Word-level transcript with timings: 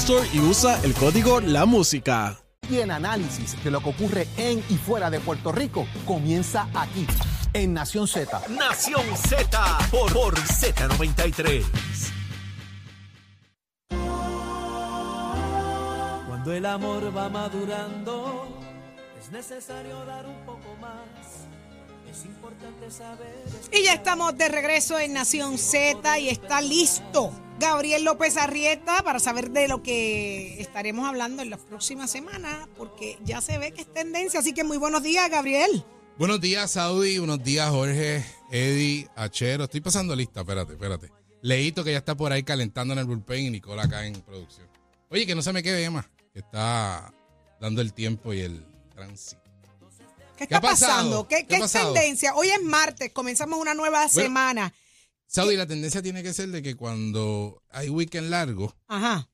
Store 0.00 0.28
y 0.30 0.40
usa 0.40 0.78
el 0.82 0.92
código 0.92 1.40
La 1.40 1.64
Música. 1.64 2.38
Y 2.68 2.76
el 2.78 2.90
análisis 2.90 3.62
de 3.64 3.70
lo 3.70 3.80
que 3.80 3.88
ocurre 3.88 4.28
en 4.36 4.62
y 4.68 4.74
fuera 4.74 5.08
de 5.10 5.20
Puerto 5.20 5.52
Rico 5.52 5.86
comienza 6.04 6.68
aquí, 6.74 7.06
en 7.54 7.72
Nación 7.72 8.06
Z. 8.06 8.42
Nación 8.50 9.04
Z 9.16 9.78
por, 9.90 10.12
por 10.12 10.34
Z93. 10.34 11.64
Cuando 16.28 16.52
el 16.52 16.66
amor 16.66 17.16
va 17.16 17.30
madurando, 17.30 18.48
es 19.18 19.32
necesario 19.32 20.04
dar 20.04 20.26
un 20.26 20.44
poco 20.44 20.76
más. 20.78 21.45
Es 22.16 22.24
importante 22.24 22.90
saber. 22.90 23.44
Y 23.70 23.84
ya 23.84 23.92
estamos 23.92 24.38
de 24.38 24.48
regreso 24.48 24.98
en 24.98 25.12
Nación 25.12 25.58
Z 25.58 26.18
y 26.18 26.30
está 26.30 26.62
listo 26.62 27.30
Gabriel 27.60 28.04
López 28.04 28.38
Arrieta 28.38 29.02
para 29.02 29.18
saber 29.18 29.50
de 29.50 29.68
lo 29.68 29.82
que 29.82 30.58
estaremos 30.58 31.06
hablando 31.06 31.42
en 31.42 31.50
las 31.50 31.60
próximas 31.60 32.10
semanas, 32.10 32.68
porque 32.78 33.18
ya 33.22 33.42
se 33.42 33.58
ve 33.58 33.72
que 33.72 33.82
es 33.82 33.92
tendencia. 33.92 34.40
Así 34.40 34.54
que 34.54 34.64
muy 34.64 34.78
buenos 34.78 35.02
días, 35.02 35.28
Gabriel. 35.28 35.84
Buenos 36.16 36.40
días, 36.40 36.70
Saudi. 36.70 37.18
Buenos 37.18 37.44
días, 37.44 37.68
Jorge, 37.68 38.24
Eddie, 38.50 39.08
Achero. 39.14 39.64
Estoy 39.64 39.82
pasando 39.82 40.16
lista, 40.16 40.40
espérate, 40.40 40.72
espérate. 40.72 41.10
Leíto 41.42 41.84
que 41.84 41.92
ya 41.92 41.98
está 41.98 42.14
por 42.14 42.32
ahí 42.32 42.42
calentando 42.42 42.94
en 42.94 43.00
el 43.00 43.04
bullpen 43.04 43.44
y 43.44 43.50
Nicola 43.50 43.82
acá 43.82 44.06
en 44.06 44.14
producción. 44.22 44.66
Oye, 45.10 45.26
que 45.26 45.34
no 45.34 45.42
se 45.42 45.52
me 45.52 45.62
quede 45.62 45.90
más, 45.90 46.06
que 46.32 46.38
está 46.38 47.12
dando 47.60 47.82
el 47.82 47.92
tiempo 47.92 48.32
y 48.32 48.40
el 48.40 48.64
tránsito. 48.94 49.45
¿Qué 50.36 50.44
está 50.44 50.60
pasando? 50.60 51.26
¿Qué, 51.28 51.46
¿Qué 51.46 51.56
es 51.56 51.72
tendencia? 51.72 52.34
Hoy 52.34 52.48
es 52.48 52.62
martes, 52.62 53.10
comenzamos 53.12 53.58
una 53.58 53.74
nueva 53.74 54.08
semana. 54.08 54.72
Saudi, 55.26 55.56
la 55.56 55.66
tendencia 55.66 56.02
tiene 56.02 56.22
que 56.22 56.32
ser 56.32 56.48
de 56.50 56.62
que 56.62 56.76
cuando 56.76 57.62
hay 57.70 57.88
weekend 57.88 58.30
largo, 58.30 58.76
Ajá. 58.86 59.28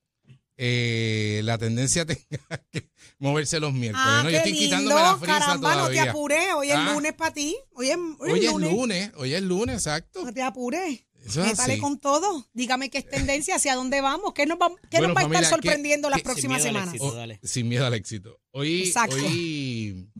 eh, 0.56 1.40
la 1.44 1.58
tendencia 1.58 2.06
tenga 2.06 2.58
que 2.70 2.88
moverse 3.18 3.60
los 3.60 3.72
miércoles. 3.72 4.06
Ah, 4.08 4.20
¿no? 4.22 4.28
qué 4.28 4.32
Yo 4.32 4.38
estoy 4.38 4.52
lindo. 4.52 4.64
quitándome 4.64 5.00
la 5.02 5.16
frisa 5.16 5.38
Caramba, 5.38 5.74
no 5.76 5.88
te 5.90 6.00
apures. 6.00 6.44
Hoy 6.56 6.70
es 6.70 6.76
Ah. 6.76 6.92
lunes 6.94 7.12
para 7.14 7.34
ti. 7.34 7.56
Hoy 7.74 7.90
es, 7.90 7.96
hoy 8.18 8.30
Hoy 8.32 8.46
es 8.46 8.52
lunes. 8.52 8.70
lunes, 8.72 9.10
hoy 9.16 9.34
es 9.34 9.42
lunes, 9.42 9.74
exacto. 9.76 10.24
No 10.24 10.32
te 10.32 10.42
apures. 10.42 11.04
Métale 11.36 11.78
con 11.78 12.00
todo. 12.00 12.48
Dígame 12.52 12.90
qué 12.90 12.98
es 12.98 13.08
tendencia, 13.08 13.54
hacia 13.54 13.76
dónde 13.76 14.00
vamos, 14.00 14.32
qué 14.34 14.44
nos 14.44 14.58
va, 14.58 14.70
qué 14.90 14.98
Bueno, 14.98 15.08
nos 15.08 15.16
va 15.16 15.20
a 15.20 15.24
estar 15.26 15.42
¿qué- 15.42 15.48
sorprendiendo 15.50 16.10
las 16.10 16.18
qué- 16.18 16.24
próximas 16.24 16.62
sin 16.62 16.72
miedo 16.72 16.82
al 16.84 16.90
semanas. 16.98 17.38
Oh, 17.42 17.46
sin 17.46 17.68
miedo 17.68 17.86
al 17.86 17.94
éxito. 17.94 18.40
Hoy, 18.50 18.82
Exacto. 18.88 19.14
hoy, 19.14 20.10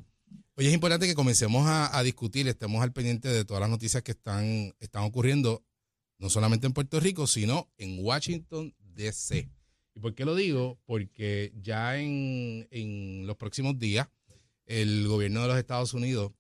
hoy 0.57 0.67
es 0.67 0.75
importante 0.75 1.07
que 1.07 1.15
comencemos 1.15 1.65
a, 1.67 2.03
discutir, 2.03 2.49
estemos 2.49 2.83
al 2.83 2.93
pendiente 2.93 3.29
de 3.29 3.45
todas 3.45 3.61
las 3.61 3.71
noticias 3.71 4.03
que 4.03 4.13
están, 4.13 4.75
están 4.81 5.05
ocurriendo, 5.05 5.65
no 6.19 6.31
solamente 6.31 6.67
en 6.67 6.73
Puerto 6.73 6.99
Rico, 7.01 7.27
sino 7.27 7.71
en 7.79 8.05
Washington, 8.05 8.75
D.C. 8.79 9.49
¿Y 9.95 10.01
por 10.01 10.15
qué 10.15 10.25
lo 10.25 10.35
digo? 10.35 10.79
Porque 10.87 11.53
ya 11.61 11.99
en, 11.99 12.67
en 12.71 13.27
los 13.27 13.37
próximos 13.37 13.79
días, 13.79 14.09
el 14.67 15.07
gobierno 15.09 15.43
de 15.43 15.49
los 15.49 15.59
Estados 15.59 15.93
Unidos, 15.95 16.33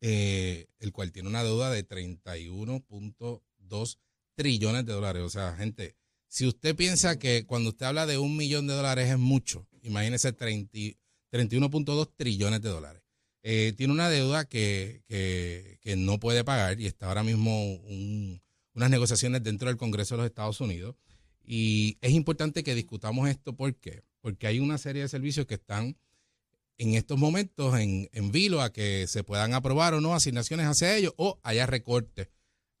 eh, 0.00 0.66
el 0.78 0.92
cual 0.92 1.12
tiene 1.12 1.28
una 1.28 1.44
deuda 1.44 1.70
de 1.70 1.86
31.2 1.86 3.98
trillones 4.34 4.86
de 4.86 4.92
dólares. 4.92 5.22
O 5.22 5.30
sea, 5.30 5.54
gente, 5.56 5.96
si 6.28 6.46
usted 6.46 6.74
piensa 6.76 7.18
que 7.18 7.44
cuando 7.46 7.70
usted 7.70 7.86
habla 7.86 8.06
de 8.06 8.18
un 8.18 8.36
millón 8.36 8.66
de 8.66 8.74
dólares 8.74 9.10
es 9.10 9.18
mucho, 9.18 9.66
imagínese 9.82 10.32
30 10.32 10.76
y- 10.78 10.96
31.2 11.32 12.10
trillones 12.16 12.62
de 12.62 12.68
dólares. 12.68 13.02
Eh, 13.46 13.74
tiene 13.76 13.92
una 13.92 14.08
deuda 14.08 14.46
que, 14.46 15.02
que- 15.06 15.96
no 15.96 16.18
puede 16.18 16.42
pagar 16.44 16.80
y 16.80 16.86
está 16.86 17.08
ahora 17.08 17.22
mismo 17.22 17.74
un- 17.74 18.40
unas 18.72 18.90
negociaciones 18.90 19.42
dentro 19.42 19.68
del 19.68 19.76
Congreso 19.76 20.14
de 20.14 20.18
los 20.22 20.26
Estados 20.26 20.60
Unidos. 20.60 20.96
Y 21.44 21.98
es 22.00 22.12
importante 22.12 22.64
que 22.64 22.74
discutamos 22.74 23.28
esto. 23.28 23.54
¿Por 23.54 23.74
qué? 23.76 24.02
Porque 24.22 24.46
hay 24.46 24.60
una 24.60 24.78
serie 24.78 25.02
de 25.02 25.08
servicios 25.08 25.46
que 25.46 25.54
están 25.54 25.96
en 26.78 26.94
estos 26.94 27.18
momentos 27.18 27.78
en, 27.78 28.08
en 28.12 28.32
vilo 28.32 28.62
a 28.62 28.72
que 28.72 29.06
se 29.06 29.22
puedan 29.24 29.52
aprobar 29.52 29.92
o 29.92 30.00
no 30.00 30.14
asignaciones 30.14 30.66
hacia 30.66 30.96
ellos 30.96 31.12
o 31.18 31.38
haya 31.42 31.66
recortes 31.66 32.28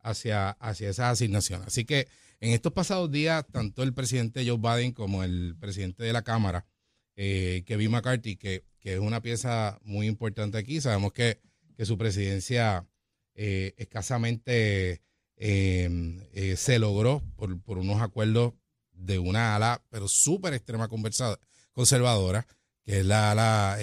hacia, 0.00 0.50
hacia 0.50 0.88
esas 0.88 1.12
asignaciones. 1.12 1.66
Así 1.68 1.84
que 1.84 2.08
en 2.40 2.52
estos 2.52 2.72
pasados 2.72 3.10
días, 3.10 3.44
tanto 3.52 3.82
el 3.82 3.92
presidente 3.92 4.44
Joe 4.48 4.58
Biden 4.58 4.92
como 4.92 5.22
el 5.24 5.56
presidente 5.60 6.02
de 6.02 6.12
la 6.14 6.22
Cámara, 6.22 6.66
eh, 7.16 7.62
Kevin 7.66 7.90
McCarthy, 7.92 8.36
que, 8.36 8.64
que 8.84 8.92
es 8.92 9.00
una 9.00 9.22
pieza 9.22 9.78
muy 9.82 10.06
importante 10.06 10.58
aquí, 10.58 10.78
sabemos 10.78 11.14
que, 11.14 11.40
que 11.74 11.86
su 11.86 11.96
presidencia 11.96 12.86
eh, 13.34 13.72
escasamente 13.78 15.00
eh, 15.38 16.28
eh, 16.34 16.54
se 16.58 16.78
logró 16.78 17.22
por, 17.34 17.58
por 17.62 17.78
unos 17.78 18.02
acuerdos 18.02 18.52
de 18.92 19.18
una 19.18 19.56
ala, 19.56 19.82
pero 19.88 20.06
súper 20.06 20.52
extrema 20.52 20.90
conservadora, 21.72 22.46
que 22.84 23.00
es 23.00 23.06
la 23.06 23.30
ala 23.30 23.78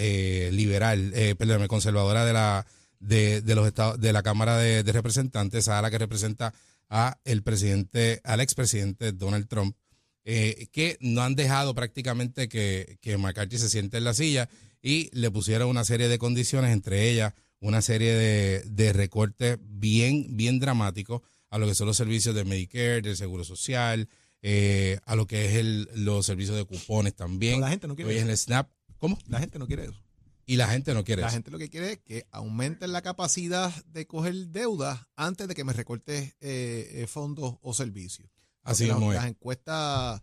liberal, 0.52 1.12
perdóname, 1.36 1.66
conservadora 1.66 2.24
de 2.24 2.32
la 2.32 2.64
de, 3.00 3.42
de 3.42 3.54
los 3.56 3.66
estados 3.66 4.00
de 4.00 4.12
la 4.12 4.22
Cámara 4.22 4.56
de, 4.56 4.84
Representantes, 4.84 5.64
esa 5.64 5.80
ala 5.80 5.90
que 5.90 5.98
representa 5.98 6.54
a 6.88 7.18
el 7.24 7.42
presidente, 7.42 8.20
al 8.22 8.40
expresidente 8.40 9.10
Donald 9.10 9.48
Trump, 9.48 9.76
que 10.24 10.96
no 11.00 11.22
han 11.22 11.34
dejado 11.34 11.74
prácticamente 11.74 12.48
que, 12.48 12.98
que 13.02 13.18
McCarthy 13.18 13.58
se 13.58 13.68
siente 13.68 13.98
en 13.98 14.04
la 14.04 14.14
silla 14.14 14.48
y 14.82 15.08
le 15.16 15.30
pusieron 15.30 15.68
una 15.68 15.84
serie 15.84 16.08
de 16.08 16.18
condiciones, 16.18 16.72
entre 16.72 17.08
ellas 17.10 17.34
una 17.60 17.80
serie 17.80 18.12
de, 18.12 18.62
de 18.66 18.92
recortes 18.92 19.56
bien, 19.62 20.36
bien 20.36 20.58
dramáticos 20.58 21.22
a 21.48 21.58
lo 21.58 21.66
que 21.68 21.74
son 21.76 21.86
los 21.86 21.96
servicios 21.96 22.34
de 22.34 22.44
Medicare, 22.44 23.02
del 23.02 23.16
Seguro 23.16 23.44
Social, 23.44 24.08
eh, 24.42 24.98
a 25.04 25.14
lo 25.14 25.26
que 25.28 25.46
es 25.46 25.54
el, 25.54 25.88
los 25.94 26.26
servicios 26.26 26.56
de 26.56 26.64
cupones 26.64 27.14
también. 27.14 27.60
La 27.60 27.68
gente 27.68 27.86
no 27.86 27.94
quiere 27.94 28.10
Hoy 28.10 28.16
es 28.16 28.22
eso. 28.22 28.30
el 28.32 28.36
SNAP. 28.38 28.70
¿Cómo? 28.98 29.16
La 29.28 29.38
gente 29.38 29.58
no 29.60 29.66
quiere 29.68 29.84
eso. 29.84 30.02
Y 30.44 30.56
la 30.56 30.66
gente 30.66 30.92
no 30.92 31.04
quiere 31.04 31.22
La 31.22 31.28
eso. 31.28 31.34
gente 31.36 31.52
lo 31.52 31.58
que 31.58 31.70
quiere 31.70 31.92
es 31.92 31.98
que 32.00 32.26
aumenten 32.32 32.90
la 32.90 33.02
capacidad 33.02 33.72
de 33.84 34.06
coger 34.08 34.34
deuda 34.48 35.08
antes 35.14 35.46
de 35.46 35.54
que 35.54 35.62
me 35.62 35.72
recortes 35.72 36.34
eh, 36.40 36.90
eh, 36.94 37.06
fondos 37.06 37.54
o 37.62 37.74
servicios. 37.74 38.28
Así 38.64 38.86
Porque 38.88 39.00
las, 39.04 39.08
es. 39.10 39.20
las 39.22 39.26
encuestas, 39.30 40.22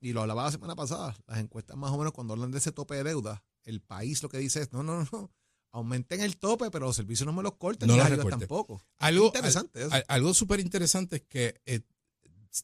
y 0.00 0.12
lo 0.12 0.20
hablaba 0.22 0.44
la 0.44 0.52
semana 0.52 0.76
pasada, 0.76 1.16
las 1.26 1.38
encuestas 1.40 1.76
más 1.76 1.90
o 1.90 1.98
menos 1.98 2.12
cuando 2.12 2.34
hablan 2.34 2.52
de 2.52 2.58
ese 2.58 2.70
tope 2.70 2.94
de 2.94 3.02
deuda, 3.04 3.42
el 3.64 3.80
país 3.80 4.22
lo 4.22 4.28
que 4.28 4.38
dice 4.38 4.62
es, 4.62 4.72
no, 4.72 4.82
no, 4.82 5.06
no, 5.12 5.30
aumenten 5.72 6.20
el 6.20 6.36
tope, 6.36 6.70
pero 6.70 6.86
los 6.86 6.96
servicios 6.96 7.26
no 7.26 7.32
me 7.32 7.42
los 7.42 7.54
corten, 7.56 7.86
No 7.88 7.94
ni 7.94 8.00
los 8.00 8.10
recorten. 8.10 8.40
tampoco. 8.40 8.82
Algo 8.98 9.26
interesante 9.26 9.82
eso. 9.82 9.92
al- 9.92 10.04
algo 10.08 10.34
súper 10.34 10.60
interesante 10.60 11.16
es 11.16 11.22
que 11.22 11.60
eh, 11.66 11.80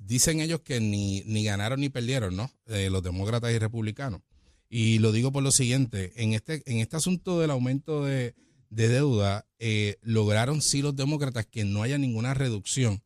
dicen 0.01 0.41
ellos 0.41 0.61
que 0.61 0.81
ni, 0.81 1.23
ni 1.27 1.45
ganaron 1.45 1.81
ni 1.81 1.89
perdieron, 1.89 2.37
¿no? 2.37 2.51
Eh, 2.67 2.91
los 2.91 3.03
demócratas 3.03 3.53
y 3.53 3.59
republicanos. 3.59 4.23
Y 4.69 4.99
lo 4.99 5.13
digo 5.13 5.31
por 5.33 5.43
lo 5.45 5.53
siguiente, 5.53 6.13
en 6.17 6.33
este, 6.33 6.63
en 6.71 6.79
este 6.79 6.97
asunto 6.97 7.39
del 7.39 7.53
aumento 7.53 8.05
de, 8.05 8.35
de 8.71 8.89
deuda, 8.89 9.47
eh, 9.61 9.97
lograron 10.03 10.61
sí 10.61 10.83
los 10.83 10.97
demócratas 10.97 11.47
que 11.47 11.65
no 11.65 11.83
haya 11.85 11.99
ninguna 11.99 12.35
reducción 12.35 13.03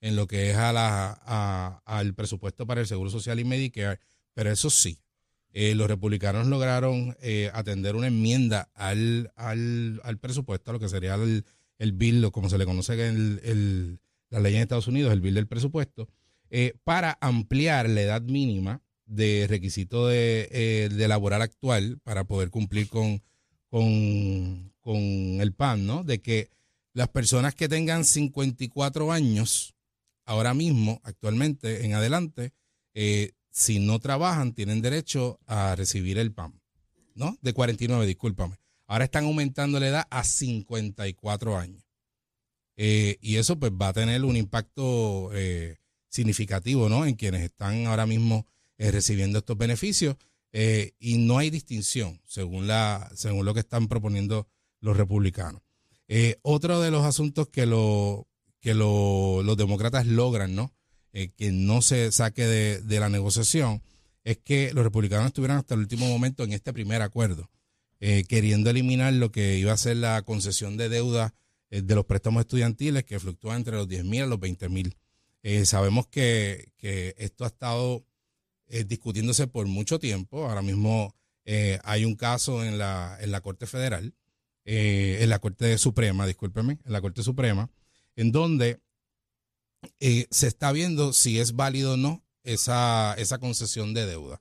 en 0.00 0.16
lo 0.16 0.26
que 0.26 0.50
es 0.50 0.56
a 0.56 0.72
la, 0.72 1.16
a- 1.24 1.82
al 1.86 2.14
presupuesto 2.14 2.66
para 2.66 2.80
el 2.80 2.88
Seguro 2.88 3.10
Social 3.10 3.38
y 3.38 3.44
Medicare, 3.44 4.00
pero 4.34 4.50
eso 4.50 4.68
sí, 4.70 4.98
eh, 5.54 5.74
los 5.74 5.88
republicanos 5.88 6.46
lograron 6.48 7.16
eh, 7.22 7.50
atender 7.54 7.96
una 7.96 8.08
enmienda 8.08 8.68
al, 8.74 9.32
al, 9.36 10.00
al 10.04 10.18
presupuesto, 10.18 10.70
a 10.70 10.74
lo 10.74 10.80
que 10.80 10.88
sería 10.90 11.14
el, 11.14 11.44
el 11.78 11.92
bill, 11.92 12.30
como 12.32 12.50
se 12.50 12.58
le 12.58 12.66
conoce 12.66 12.92
en 13.06 13.40
el- 13.42 14.00
la 14.30 14.40
ley 14.40 14.56
en 14.56 14.62
Estados 14.62 14.88
Unidos, 14.88 15.12
el 15.12 15.20
bill 15.20 15.34
del 15.34 15.46
presupuesto, 15.46 16.08
eh, 16.50 16.74
para 16.84 17.16
ampliar 17.20 17.88
la 17.88 18.02
edad 18.02 18.20
mínima 18.22 18.82
de 19.06 19.46
requisito 19.48 20.08
de, 20.08 20.48
eh, 20.50 20.88
de 20.92 21.08
laboral 21.08 21.40
actual 21.42 21.98
para 22.02 22.24
poder 22.24 22.50
cumplir 22.50 22.88
con, 22.88 23.22
con, 23.68 24.72
con 24.80 24.96
el 24.96 25.52
PAN, 25.52 25.86
¿no? 25.86 26.04
De 26.04 26.20
que 26.20 26.50
las 26.94 27.08
personas 27.08 27.54
que 27.54 27.68
tengan 27.68 28.04
54 28.04 29.12
años, 29.12 29.74
ahora 30.24 30.54
mismo, 30.54 31.00
actualmente, 31.04 31.84
en 31.84 31.94
adelante, 31.94 32.52
eh, 32.94 33.32
si 33.56 33.78
no 33.78 34.00
trabajan, 34.00 34.52
tienen 34.52 34.82
derecho 34.82 35.38
a 35.46 35.76
recibir 35.76 36.18
el 36.18 36.32
PAN, 36.32 36.60
¿no? 37.14 37.38
De 37.40 37.52
49, 37.52 38.04
discúlpame. 38.04 38.56
Ahora 38.88 39.04
están 39.04 39.26
aumentando 39.26 39.78
la 39.78 39.86
edad 39.88 40.06
a 40.10 40.24
54 40.24 41.56
años. 41.56 41.84
Eh, 42.76 43.16
y 43.20 43.36
eso 43.36 43.56
pues 43.56 43.70
va 43.70 43.88
a 43.88 43.92
tener 43.92 44.24
un 44.24 44.36
impacto 44.36 45.30
eh, 45.34 45.76
significativo, 46.08 46.88
¿no? 46.88 47.06
En 47.06 47.14
quienes 47.14 47.42
están 47.42 47.86
ahora 47.86 48.06
mismo 48.06 48.44
eh, 48.76 48.90
recibiendo 48.90 49.38
estos 49.38 49.56
beneficios. 49.56 50.16
y 50.98 51.18
no 51.18 51.38
hay 51.38 51.50
distinción, 51.50 52.20
según, 52.26 52.66
la, 52.66 53.08
según 53.14 53.44
lo 53.46 53.54
que 53.54 53.60
están 53.60 53.86
proponiendo 53.86 54.48
los 54.80 54.96
republicanos. 54.96 55.62
Otro 56.42 56.80
de 56.80 56.90
los 56.90 57.04
asuntos 57.04 57.48
que, 57.48 57.66
lo, 57.66 58.26
que 58.60 58.74
lo- 58.74 59.42
los 59.44 59.56
demócratas 59.56 60.06
logran, 60.06 60.54
¿no? 60.56 60.72
Eh, 61.16 61.30
que 61.36 61.52
no 61.52 61.80
se 61.80 62.10
saque 62.10 62.44
de, 62.44 62.80
de 62.80 62.98
la 62.98 63.08
negociación, 63.08 63.84
es 64.24 64.38
que 64.38 64.72
los 64.74 64.82
republicanos 64.82 65.28
estuvieran 65.28 65.58
hasta 65.58 65.74
el 65.74 65.80
último 65.80 66.08
momento 66.08 66.42
en 66.42 66.52
este 66.52 66.72
primer 66.72 67.02
acuerdo, 67.02 67.52
eh, 68.00 68.24
queriendo 68.24 68.68
eliminar 68.68 69.12
lo 69.12 69.30
que 69.30 69.56
iba 69.56 69.72
a 69.72 69.76
ser 69.76 69.98
la 69.98 70.22
concesión 70.22 70.76
de 70.76 70.88
deuda 70.88 71.32
eh, 71.70 71.82
de 71.82 71.94
los 71.94 72.04
préstamos 72.04 72.40
estudiantiles, 72.40 73.04
que 73.04 73.20
fluctúan 73.20 73.58
entre 73.58 73.76
los 73.76 73.86
10 73.86 74.04
mil 74.04 74.22
a 74.22 74.26
los 74.26 74.40
20 74.40 74.68
mil. 74.68 74.96
Sabemos 75.64 76.06
que, 76.06 76.72
que 76.78 77.14
esto 77.18 77.44
ha 77.44 77.48
estado 77.48 78.06
discutiéndose 78.86 79.46
por 79.46 79.66
mucho 79.66 79.98
tiempo. 79.98 80.48
Ahora 80.48 80.62
mismo 80.62 81.14
hay 81.82 82.06
un 82.06 82.16
caso 82.16 82.64
en 82.64 82.78
la, 82.78 83.18
en 83.20 83.30
la 83.30 83.42
Corte 83.42 83.66
Federal, 83.66 84.14
en 84.64 85.28
la 85.28 85.38
Corte 85.40 85.76
Suprema, 85.76 86.26
discúlpeme, 86.26 86.78
en 86.82 86.92
la 86.92 87.02
Corte 87.02 87.22
Suprema, 87.22 87.68
en 88.16 88.32
donde 88.32 88.80
eh, 90.00 90.26
se 90.30 90.46
está 90.46 90.72
viendo 90.72 91.12
si 91.12 91.38
es 91.38 91.54
válido 91.54 91.94
o 91.94 91.96
no 91.96 92.22
esa, 92.42 93.14
esa 93.18 93.38
concesión 93.38 93.94
de 93.94 94.06
deuda. 94.06 94.40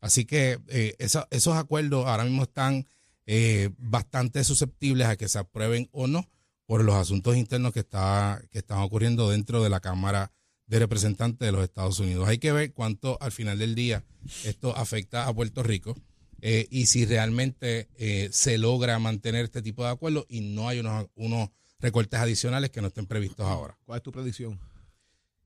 Así 0.00 0.24
que 0.24 0.58
eh, 0.68 0.94
esa- 0.98 1.26
esos 1.30 1.56
acuerdos 1.56 2.06
ahora 2.06 2.24
mismo 2.24 2.44
están 2.44 2.86
eh, 3.26 3.70
bastante 3.78 4.42
susceptibles 4.44 5.06
a 5.06 5.16
que 5.16 5.28
se 5.28 5.38
aprueben 5.38 5.88
o 5.92 6.06
no 6.06 6.28
por 6.66 6.84
los 6.84 6.94
asuntos 6.94 7.36
internos 7.36 7.72
que, 7.72 7.80
está, 7.80 8.42
que 8.50 8.58
están 8.58 8.78
ocurriendo 8.78 9.30
dentro 9.30 9.62
de 9.62 9.68
la 9.68 9.80
Cámara 9.80 10.32
de 10.66 10.78
Representantes 10.78 11.44
de 11.46 11.52
los 11.52 11.62
Estados 11.64 11.98
Unidos. 11.98 12.28
Hay 12.28 12.38
que 12.38 12.52
ver 12.52 12.72
cuánto 12.72 13.18
al 13.20 13.32
final 13.32 13.58
del 13.58 13.74
día 13.74 14.04
esto 14.44 14.76
afecta 14.76 15.26
a 15.26 15.34
Puerto 15.34 15.62
Rico 15.62 15.96
eh, 16.40 16.66
y 16.70 16.86
si 16.86 17.04
realmente 17.04 17.88
se 18.32 18.56
logra 18.56 18.98
mantener 18.98 19.44
este 19.44 19.62
tipo 19.62 19.82
de 19.84 19.90
acuerdos 19.90 20.26
y 20.28 20.40
no 20.40 20.68
hay 20.68 20.78
unos, 20.78 21.06
unos 21.16 21.50
recortes 21.80 22.20
adicionales 22.20 22.70
que 22.70 22.80
no 22.80 22.88
estén 22.88 23.06
previstos 23.06 23.46
ahora. 23.46 23.76
¿Cuál 23.84 23.98
es 23.98 24.02
tu 24.02 24.12
predicción? 24.12 24.58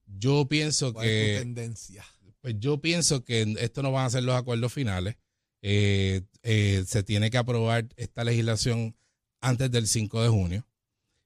Yo 0.07 0.47
pienso 0.49 0.93
¿Cuál 0.93 1.07
es 1.07 1.13
tu 1.13 1.27
que 1.27 1.39
tendencia? 1.41 2.05
pues 2.41 2.57
yo 2.59 2.81
pienso 2.81 3.25
que 3.25 3.55
esto 3.59 3.83
no 3.83 3.91
van 3.91 4.07
a 4.07 4.11
ser 4.11 4.23
los 4.23 4.37
acuerdos 4.37 4.73
finales. 4.73 5.17
Eh, 5.63 6.23
eh, 6.43 6.85
se 6.87 7.03
tiene 7.03 7.31
que 7.31 7.39
aprobar 7.39 7.89
esta 7.97 8.23
legislación 8.23 8.95
antes 9.41 9.71
del 9.71 9.89
5 9.89 10.23
de 10.23 10.29
junio. 10.29 10.67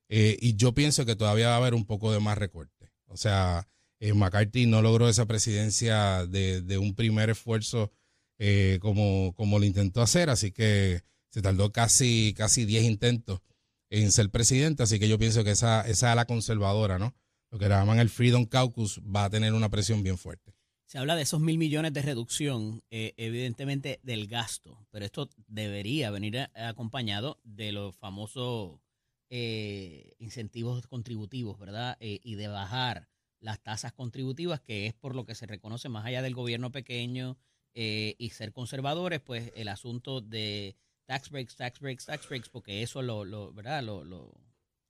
Eh, 0.08 0.36
y 0.40 0.54
yo 0.54 0.74
pienso 0.74 1.04
que 1.04 1.16
todavía 1.16 1.48
va 1.48 1.54
a 1.54 1.58
haber 1.58 1.74
un 1.74 1.84
poco 1.84 2.12
de 2.12 2.20
más 2.20 2.38
recorte. 2.38 2.92
O 3.06 3.16
sea, 3.16 3.68
eh, 4.00 4.14
McCarthy 4.14 4.66
no 4.66 4.80
logró 4.80 5.08
esa 5.08 5.26
presidencia 5.26 6.26
de, 6.26 6.62
de 6.62 6.78
un 6.78 6.94
primer 6.94 7.30
esfuerzo 7.30 7.92
eh, 8.38 8.78
como, 8.80 9.34
como 9.34 9.58
lo 9.58 9.64
intentó 9.64 10.00
hacer, 10.00 10.30
así 10.30 10.52
que 10.52 11.02
se 11.30 11.42
tardó 11.42 11.72
casi, 11.72 12.34
casi 12.36 12.64
10 12.64 12.84
intentos 12.84 13.40
en 13.90 14.12
ser 14.12 14.30
presidente, 14.30 14.84
así 14.84 14.98
que 15.00 15.08
yo 15.08 15.18
pienso 15.18 15.42
que 15.42 15.50
esa, 15.50 15.86
esa 15.88 16.12
ala 16.12 16.26
conservadora, 16.26 16.98
¿no? 16.98 17.14
Lo 17.50 17.58
que 17.58 17.68
llaman 17.68 17.98
el 17.98 18.10
Freedom 18.10 18.44
Caucus 18.44 19.00
va 19.00 19.24
a 19.24 19.30
tener 19.30 19.54
una 19.54 19.70
presión 19.70 20.02
bien 20.02 20.18
fuerte. 20.18 20.54
Se 20.84 20.98
habla 20.98 21.16
de 21.16 21.22
esos 21.22 21.40
mil 21.40 21.58
millones 21.58 21.92
de 21.92 22.02
reducción, 22.02 22.82
eh, 22.90 23.14
evidentemente 23.16 24.00
del 24.02 24.26
gasto, 24.26 24.86
pero 24.90 25.04
esto 25.04 25.28
debería 25.46 26.10
venir 26.10 26.50
acompañado 26.54 27.40
de 27.44 27.72
los 27.72 27.96
famosos 27.96 28.80
eh, 29.30 30.14
incentivos 30.18 30.86
contributivos, 30.86 31.58
¿verdad? 31.58 31.96
Eh, 32.00 32.20
y 32.22 32.36
de 32.36 32.48
bajar 32.48 33.08
las 33.40 33.62
tasas 33.62 33.92
contributivas, 33.92 34.60
que 34.60 34.86
es 34.86 34.94
por 34.94 35.14
lo 35.14 35.24
que 35.24 35.34
se 35.34 35.46
reconoce 35.46 35.88
más 35.88 36.04
allá 36.04 36.22
del 36.22 36.34
gobierno 36.34 36.72
pequeño 36.72 37.38
y 37.74 38.30
ser 38.30 38.52
conservadores, 38.52 39.20
pues 39.20 39.52
el 39.54 39.68
asunto 39.68 40.20
de 40.20 40.74
tax 41.04 41.30
breaks, 41.30 41.54
tax 41.54 41.78
breaks, 41.78 42.06
tax 42.06 42.28
breaks, 42.28 42.48
porque 42.48 42.82
eso 42.82 43.02
lo, 43.02 43.52
¿verdad? 43.52 43.84
Lo, 43.84 44.02
lo, 44.02 44.32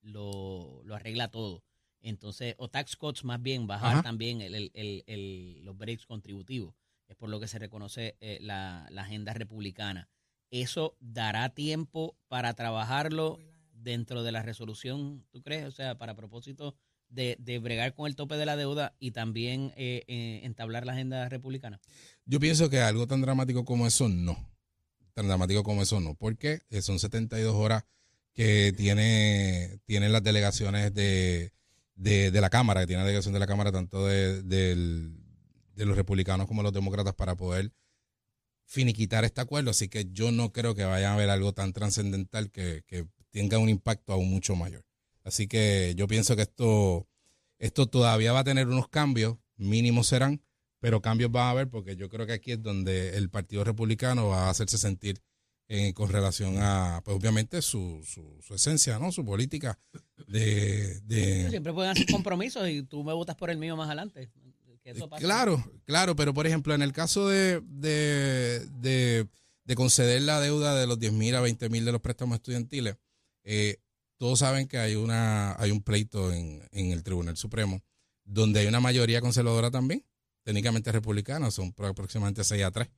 lo 0.03 0.95
arregla 0.95 1.31
todo. 1.31 1.68
Entonces, 2.01 2.55
o 2.59 2.69
tax 2.69 2.97
cuts 2.97 3.25
más 3.25 3.43
bien, 3.43 3.67
bajar 3.67 3.95
Ajá. 3.95 4.03
también 4.03 4.41
el, 4.41 4.55
el- 4.55 4.71
el- 4.75 5.05
el- 5.07 5.65
los 5.65 5.77
breaks 5.77 6.07
contributivos. 6.07 6.75
Es 7.09 7.17
por 7.17 7.29
lo 7.31 7.41
que 7.41 7.49
se 7.49 7.59
reconoce 7.59 8.17
eh, 8.21 8.39
la, 8.41 8.87
la 8.91 9.03
agenda 9.03 9.33
republicana. 9.33 10.09
¿Eso 10.51 10.97
dará 11.01 11.49
tiempo 11.51 12.17
para 12.29 12.55
trabajarlo 12.55 13.39
dentro 13.73 14.23
de 14.23 14.33
la 14.33 14.43
resolución, 14.43 15.25
tú 15.31 15.43
crees? 15.43 15.65
O 15.67 15.71
sea, 15.71 15.97
para 15.97 16.15
propósito 16.15 16.75
de, 17.09 17.37
de 17.39 17.59
bregar 17.59 17.95
con 17.95 18.07
el 18.07 18.17
tope 18.17 18.37
de 18.37 18.45
la 18.47 18.57
deuda 18.57 18.95
y 18.99 19.13
también 19.13 19.73
eh, 19.77 20.05
eh, 20.09 20.41
entablar 20.45 20.85
la 20.85 20.93
agenda 20.93 21.29
republicana. 21.29 21.81
Yo 22.27 22.39
pienso 22.41 22.69
que 22.69 22.81
algo 22.81 23.07
tan 23.07 23.21
dramático 23.23 23.65
como 23.65 23.87
eso 23.87 24.09
no. 24.09 24.37
Tan 25.15 25.27
dramático 25.27 25.63
como 25.63 25.83
eso 25.83 26.01
no. 26.01 26.15
Porque 26.15 26.61
eh, 26.71 26.83
son 26.83 26.99
72 26.99 27.55
horas 27.55 27.85
que 28.35 28.73
tiene, 28.77 29.81
tienen 29.87 30.13
las 30.13 30.23
delegaciones 30.23 30.93
de, 30.95 31.53
de, 31.99 32.31
de 32.31 32.41
la 32.41 32.49
Cámara, 32.49 32.81
que 32.81 32.87
tiene 32.87 33.03
la 33.03 33.07
delegación 33.07 33.35
de 33.35 33.41
la 33.41 33.47
Cámara 33.47 33.73
tanto 33.73 34.07
de, 34.07 34.43
de 34.43 35.85
los 35.85 35.97
republicanos 35.97 36.47
como 36.47 36.63
los 36.63 36.73
demócratas 36.73 37.15
para 37.15 37.37
poder 37.37 37.73
finiquitar 38.65 39.25
este 39.25 39.41
acuerdo. 39.41 39.71
Así 39.71 39.89
que 39.89 40.09
yo 40.13 40.31
no 40.31 40.53
creo 40.53 40.75
que 40.75 40.85
vaya 40.85 41.11
a 41.11 41.15
haber 41.15 41.29
algo 41.31 41.53
tan 41.53 41.73
trascendental 41.73 42.51
que, 42.51 42.85
que 42.87 43.07
tenga 43.31 43.59
un 43.59 43.69
impacto 43.69 44.13
aún 44.13 44.31
mucho 44.31 44.55
mayor. 44.57 44.85
Así 45.25 45.49
que 45.49 45.95
yo 45.97 46.07
pienso 46.07 46.37
que 46.37 46.43
esto, 46.43 47.09
esto 47.59 47.87
todavía 47.87 48.33
va 48.33 48.41
a 48.41 48.45
tener 48.45 48.69
unos 48.69 48.89
cambios, 48.89 49.37
mínimos 49.57 50.07
serán, 50.07 50.43
pero 50.81 51.03
cambios 51.03 51.31
va 51.35 51.49
a 51.49 51.51
haber 51.51 51.69
porque 51.69 51.97
yo 51.97 52.09
creo 52.09 52.27
que 52.27 52.33
aquí 52.33 52.53
es 52.53 52.63
donde 52.63 53.17
el 53.17 53.29
Partido 53.29 53.65
Republicano 53.65 54.29
va 54.29 54.47
a 54.47 54.51
hacerse 54.51 54.79
sentir 54.79 55.21
eh, 55.67 55.93
con 55.93 56.09
relación 56.11 56.57
a, 56.59 57.03
pues 57.05 57.17
obviamente, 57.17 57.61
su, 57.61 58.01
su, 58.05 58.39
su 58.41 58.55
esencia, 58.55 58.99
¿no? 58.99 59.13
Su 59.13 59.25
política 59.25 59.79
de... 60.29 61.01
de 61.01 61.51
Siempre 61.51 61.73
pueden 61.73 61.91
hacer 61.93 62.07
compromisos 62.11 62.69
y 62.69 62.83
tú 62.83 63.03
me 63.05 63.13
votas 63.13 63.37
por 63.37 63.51
el 63.51 63.59
mío 63.59 63.77
más 63.77 63.87
adelante. 63.89 64.31
Que 64.83 64.91
eso 64.91 65.09
pasa. 65.09 65.21
Claro, 65.23 65.63
claro, 65.85 66.15
pero 66.17 66.33
por 66.33 66.47
ejemplo, 66.47 66.73
en 66.75 66.83
el 66.83 66.93
caso 66.93 67.29
de, 67.29 67.61
de, 67.67 68.61
de- 68.81 69.27
de 69.65 69.75
conceder 69.75 70.23
la 70.23 70.41
deuda 70.41 70.75
de 70.75 70.87
los 70.87 70.99
10 70.99 71.13
mil 71.13 71.35
a 71.35 71.41
20 71.43 71.69
mil 71.69 71.85
de 71.85 71.93
los 71.93 72.01
préstamos 72.01 72.37
estudiantiles, 72.37 72.97
eh, 73.45 73.77
todos 74.17 74.39
saben 74.39 74.67
que 74.67 74.79
hay, 74.79 74.95
una, 74.95 75.53
hay 75.61 75.71
un 75.73 75.83
pleito 75.83 76.33
en, 76.33 76.63
en 76.73 76.91
el 76.93 77.03
Tribunal 77.03 77.37
Supremo 77.37 77.83
donde 78.25 78.61
hay 78.61 78.67
una 78.67 78.81
mayoría 78.81 79.21
conservadora 79.21 79.71
también, 79.71 80.05
técnicamente 80.43 80.91
republicana, 80.93 81.51
son 81.51 81.73
pro- 81.73 81.89
aproximadamente 81.89 82.45
6 82.45 82.63
a 82.65 82.71
3. 82.71 82.89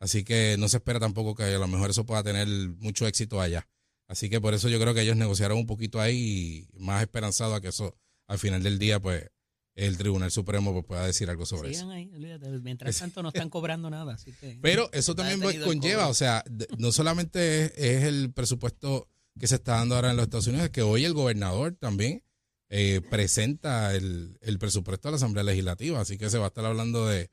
Así 0.00 0.24
que 0.24 0.56
no 0.58 0.68
se 0.68 0.76
espera 0.78 0.98
tampoco 1.00 1.34
que 1.36 1.44
a 1.44 1.58
lo 1.58 1.66
mejor 1.68 1.90
eso 1.90 2.04
pueda 2.06 2.22
tener 2.24 2.46
mucho 2.78 3.06
éxito 3.06 3.40
allá. 3.40 3.68
Así 4.08 4.30
que 4.30 4.40
por 4.40 4.54
eso 4.54 4.68
yo 4.68 4.80
creo 4.80 4.94
que 4.94 5.02
ellos 5.02 5.16
negociaron 5.16 5.58
un 5.58 5.66
poquito 5.66 6.00
ahí 6.00 6.66
y 6.72 6.78
más 6.78 7.02
esperanzado 7.02 7.54
a 7.54 7.60
que 7.60 7.68
eso 7.68 7.96
al 8.26 8.38
final 8.38 8.62
del 8.62 8.78
día, 8.78 9.00
pues 9.00 9.30
el 9.74 9.96
Tribunal 9.96 10.30
Supremo 10.30 10.72
pues, 10.72 10.84
pueda 10.84 11.06
decir 11.06 11.30
algo 11.30 11.46
sobre 11.46 11.70
eso. 11.70 11.80
Sigan 11.80 11.94
ahí, 11.94 12.10
olvídate. 12.14 12.48
Mientras 12.60 12.98
tanto 12.98 13.22
no 13.22 13.28
están 13.28 13.48
cobrando 13.48 13.88
nada. 13.90 14.14
Así 14.14 14.32
que, 14.32 14.58
Pero 14.60 14.90
eso 14.92 15.14
también 15.14 15.40
pues, 15.40 15.58
conlleva, 15.60 16.08
o 16.08 16.14
sea, 16.14 16.42
no 16.78 16.90
solamente 16.90 17.66
es, 17.66 17.72
es 17.76 18.04
el 18.04 18.32
presupuesto 18.32 19.08
que 19.38 19.46
se 19.46 19.54
está 19.54 19.76
dando 19.76 19.94
ahora 19.94 20.10
en 20.10 20.16
los 20.16 20.24
Estados 20.24 20.48
Unidos, 20.48 20.64
es 20.66 20.70
que 20.72 20.82
hoy 20.82 21.04
el 21.04 21.14
gobernador 21.14 21.76
también 21.76 22.24
eh, 22.70 23.00
presenta 23.08 23.94
el, 23.94 24.36
el 24.40 24.58
presupuesto 24.58 25.08
a 25.08 25.12
la 25.12 25.16
Asamblea 25.16 25.44
Legislativa, 25.44 26.00
así 26.00 26.18
que 26.18 26.28
se 26.28 26.38
va 26.38 26.46
a 26.46 26.48
estar 26.48 26.64
hablando 26.64 27.06
de, 27.06 27.30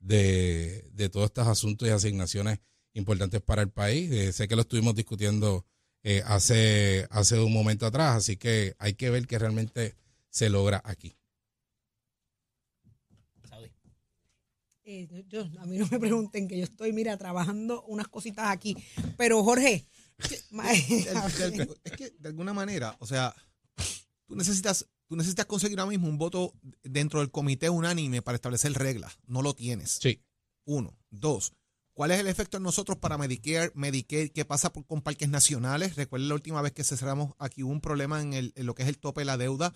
de, 0.00 0.90
de 0.92 1.08
todos 1.08 1.26
estos 1.26 1.46
asuntos 1.46 1.86
y 1.86 1.92
asignaciones 1.92 2.58
importantes 2.94 3.40
para 3.40 3.62
el 3.62 3.70
país. 3.70 4.10
Eh, 4.10 4.32
sé 4.32 4.48
que 4.48 4.56
lo 4.56 4.62
estuvimos 4.62 4.94
discutiendo 4.94 5.64
eh, 6.02 6.22
hace, 6.26 7.06
hace 7.10 7.38
un 7.38 7.52
momento 7.52 7.86
atrás, 7.86 8.16
así 8.16 8.36
que 8.36 8.74
hay 8.78 8.94
que 8.94 9.10
ver 9.10 9.26
que 9.26 9.38
realmente 9.38 9.96
se 10.28 10.50
logra 10.50 10.80
aquí. 10.84 11.16
Saudi. 13.48 13.70
Eh, 14.84 15.24
yo, 15.28 15.48
a 15.58 15.66
mí 15.66 15.78
no 15.78 15.88
me 15.90 15.98
pregunten 15.98 16.48
que 16.48 16.58
yo 16.58 16.64
estoy, 16.64 16.92
mira, 16.92 17.16
trabajando 17.16 17.82
unas 17.84 18.08
cositas 18.08 18.46
aquí. 18.48 18.76
Pero 19.16 19.42
Jorge, 19.42 19.86
es 20.18 21.92
que 21.92 22.10
de 22.18 22.28
alguna 22.28 22.52
manera, 22.52 22.96
o 23.00 23.06
sea, 23.06 23.34
tú 24.26 24.36
necesitas 24.36 24.86
tú 25.08 25.16
necesitas 25.16 25.46
conseguir 25.46 25.78
ahora 25.78 25.90
mismo 25.90 26.08
un 26.08 26.18
voto 26.18 26.54
dentro 26.82 27.20
del 27.20 27.30
comité 27.30 27.70
unánime 27.70 28.22
para 28.22 28.36
establecer 28.36 28.72
reglas. 28.72 29.18
No 29.26 29.42
lo 29.42 29.54
tienes. 29.54 29.98
Sí. 30.00 30.22
Uno. 30.64 30.98
Dos. 31.10 31.52
¿Cuál 31.96 32.10
es 32.10 32.20
el 32.20 32.26
efecto 32.26 32.58
en 32.58 32.62
nosotros 32.62 32.98
para 32.98 33.16
Medicare, 33.16 33.72
Medicaid? 33.74 34.30
¿Qué 34.32 34.44
pasa 34.44 34.70
por- 34.70 34.84
con 34.86 35.00
parques 35.00 35.30
nacionales? 35.30 35.96
Recuerden 35.96 36.28
la 36.28 36.34
última 36.34 36.60
vez 36.60 36.72
que 36.72 36.84
cerramos 36.84 37.32
aquí 37.38 37.62
hubo 37.62 37.72
un 37.72 37.80
problema 37.80 38.20
en, 38.20 38.34
el- 38.34 38.52
en 38.54 38.66
lo 38.66 38.74
que 38.74 38.82
es 38.82 38.88
el 38.90 38.98
tope 38.98 39.22
de 39.22 39.24
la 39.24 39.38
deuda, 39.38 39.72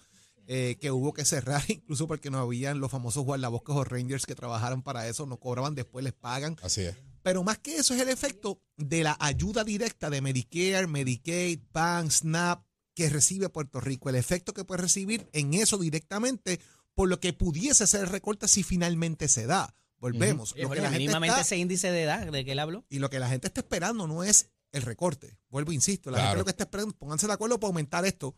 eh, 0.46 0.76
que 0.78 0.90
hubo 0.90 1.14
que 1.14 1.24
cerrar, 1.24 1.62
incluso 1.70 2.06
porque 2.06 2.28
no 2.30 2.38
habían 2.38 2.78
los 2.78 2.90
famosos 2.90 3.24
guardabosques 3.24 3.74
o 3.74 3.84
rangers 3.84 4.26
que 4.26 4.34
trabajaran 4.34 4.82
para 4.82 5.08
eso, 5.08 5.24
no 5.24 5.38
cobraban, 5.38 5.74
después 5.74 6.04
les 6.04 6.12
pagan. 6.12 6.56
Así 6.62 6.82
es. 6.82 6.94
Pero 7.22 7.42
más 7.42 7.56
que 7.56 7.76
eso 7.76 7.94
es 7.94 8.00
el 8.02 8.10
efecto 8.10 8.60
de 8.76 9.02
la 9.02 9.16
ayuda 9.18 9.64
directa 9.64 10.10
de 10.10 10.20
Medicare, 10.20 10.86
Medicaid, 10.88 11.60
PAN, 11.72 12.10
SNAP 12.10 12.66
que 12.94 13.08
recibe 13.08 13.48
Puerto 13.48 13.80
Rico. 13.80 14.10
El 14.10 14.16
efecto 14.16 14.52
que 14.52 14.64
puede 14.64 14.82
recibir 14.82 15.26
en 15.32 15.54
eso 15.54 15.78
directamente 15.78 16.60
por 16.94 17.08
lo 17.08 17.18
que 17.18 17.32
pudiese 17.32 17.86
ser 17.86 18.02
el 18.02 18.08
recorte 18.08 18.46
si 18.46 18.62
finalmente 18.62 19.26
se 19.28 19.46
da. 19.46 19.74
Volvemos. 20.00 20.52
Oye, 20.52 20.62
Lo 20.62 20.70
que 20.70 20.76
la 20.76 20.82
gente 20.84 20.98
mínimamente 20.98 21.32
está- 21.34 21.42
ese 21.42 21.56
índice 21.56 21.90
de 21.92 22.02
edad 22.02 22.26
de 22.26 22.44
que 22.44 22.52
él 22.52 22.58
habló. 22.58 22.84
y 22.88 22.98
lo 22.98 23.10
que 23.10 23.18
la 23.18 23.28
gente 23.28 23.46
está 23.48 23.60
esperando 23.60 24.06
no 24.06 24.24
es 24.24 24.48
el 24.72 24.82
recorte. 24.82 25.38
Vuelvo, 25.50 25.72
insisto, 25.72 26.10
la 26.10 26.20
gente 26.22 26.38
lo 26.38 26.44
que 26.44 26.50
está 26.50 26.64
esperando, 26.64 26.96
pónganse 26.96 27.26
de 27.26 27.32
acuerdo 27.32 27.58
para 27.60 27.68
aumentar 27.68 28.04
esto. 28.06 28.34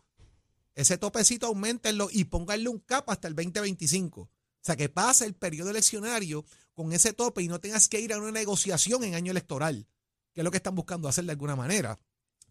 Ese 0.75 0.97
topecito, 0.97 1.45
aumentenlo 1.47 2.09
y 2.11 2.25
pónganle 2.25 2.67
un 2.69 2.79
cap 2.79 3.09
hasta 3.09 3.27
el 3.27 3.35
2025. 3.35 4.21
O 4.21 4.29
sea, 4.61 4.75
que 4.75 4.89
pase 4.89 5.25
el 5.25 5.35
periodo 5.35 5.69
eleccionario 5.69 6.45
con 6.73 6.91
ese 6.93 7.13
tope 7.13 7.43
y 7.43 7.47
no 7.47 7.59
tengas 7.59 7.87
que 7.87 7.99
ir 7.99 8.13
a 8.13 8.17
una 8.17 8.31
negociación 8.31 9.03
en 9.03 9.13
año 9.13 9.31
electoral, 9.31 9.87
que 10.33 10.41
es 10.41 10.43
lo 10.43 10.51
que 10.51 10.57
están 10.57 10.73
buscando 10.73 11.07
hacer 11.07 11.25
de 11.25 11.31
alguna 11.31 11.55
manera. 11.55 11.99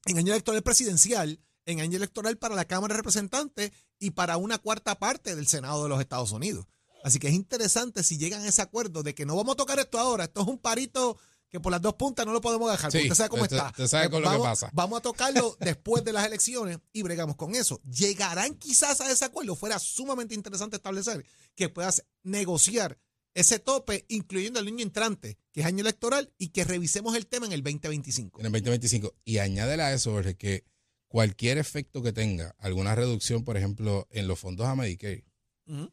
En 0.07 0.19
año 0.19 0.33
electoral 0.33 0.63
presidencial, 0.63 1.41
en 1.67 1.81
año 1.81 1.97
electoral 1.97 2.37
para 2.39 2.55
la 2.55 2.65
Cámara 2.67 2.95
de 2.95 2.99
Representantes 2.99 3.73
y 3.99 4.11
para 4.13 4.37
una 4.37 4.59
cuarta 4.59 4.99
parte 4.99 5.35
del 5.35 5.47
Senado 5.49 5.83
de 5.83 5.89
los 5.89 6.01
Estados 6.01 6.31
Unidos. 6.33 6.67
Así 7.05 7.19
que 7.19 7.29
es 7.29 7.35
interesante 7.35 8.03
si 8.03 8.19
llegan 8.19 8.43
a 8.43 8.49
ese 8.49 8.63
acuerdo 8.63 9.03
de 9.03 9.15
que 9.15 9.27
no 9.27 9.37
vamos 9.37 9.55
a 9.55 9.57
tocar 9.57 9.79
esto 9.79 9.99
ahora, 9.99 10.25
esto 10.25 10.43
es 10.43 10.47
un 10.49 10.59
parito 10.59 11.19
que 11.49 11.61
por 11.61 11.71
las 11.71 11.83
dos 11.83 11.95
puntas 11.95 12.25
no 12.25 12.33
lo 12.33 12.41
podemos 12.41 12.71
dejar, 12.71 12.91
Sí, 12.91 12.99
usted 13.03 13.15
sabe 13.15 13.29
cómo 13.29 13.43
usted- 13.43 13.57
está. 13.57 13.69
usted 13.69 13.87
sabe 13.87 14.09
con 14.09 14.23
lo 14.23 14.31
que 14.31 14.39
pasa. 14.39 14.71
Vamos 14.73 14.99
a 14.99 15.03
tocarlo 15.03 15.55
después 15.61 16.03
de 16.05 16.13
las 16.13 16.25
elecciones 16.27 16.79
y 16.93 17.03
bregamos 17.03 17.37
con 17.37 17.55
eso. 17.55 17.81
Llegarán 17.85 18.55
quizás 18.55 19.01
a 19.03 19.11
ese 19.11 19.25
acuerdo, 19.27 19.55
fuera 19.55 19.79
sumamente 19.79 20.35
interesante 20.35 20.77
establecer 20.77 21.27
que 21.55 21.69
puedas 21.69 22.05
negociar 22.23 22.99
ese 23.35 23.59
tope, 23.59 24.05
incluyendo 24.09 24.61
el 24.61 24.67
niño 24.67 24.83
entrante, 24.83 25.39
que 25.53 25.61
es 25.61 25.67
año 25.67 25.81
electoral, 25.81 26.31
y 26.39 26.49
que 26.49 26.65
revisemos 26.65 27.17
el 27.17 27.27
tema 27.27 27.47
en 27.47 27.53
el 27.53 27.63
2025. 27.63 28.41
En 28.41 28.47
el 28.47 28.53
2025. 28.53 29.15
Y 29.25 29.39
añádele 29.39 29.83
a 29.83 29.93
eso, 29.95 30.13
Jorge, 30.13 30.37
que 30.37 30.65
cualquier 31.09 31.59
efecto 31.59 32.03
que 32.03 32.13
tenga, 32.13 32.55
alguna 32.59 32.95
reducción, 32.95 33.45
por 33.45 33.57
ejemplo, 33.59 34.07
en 34.11 34.27
los 34.29 34.39
fondos 34.39 34.67
a 34.67 34.75
Medicaid, 34.75 35.25
Ujú. 35.67 35.91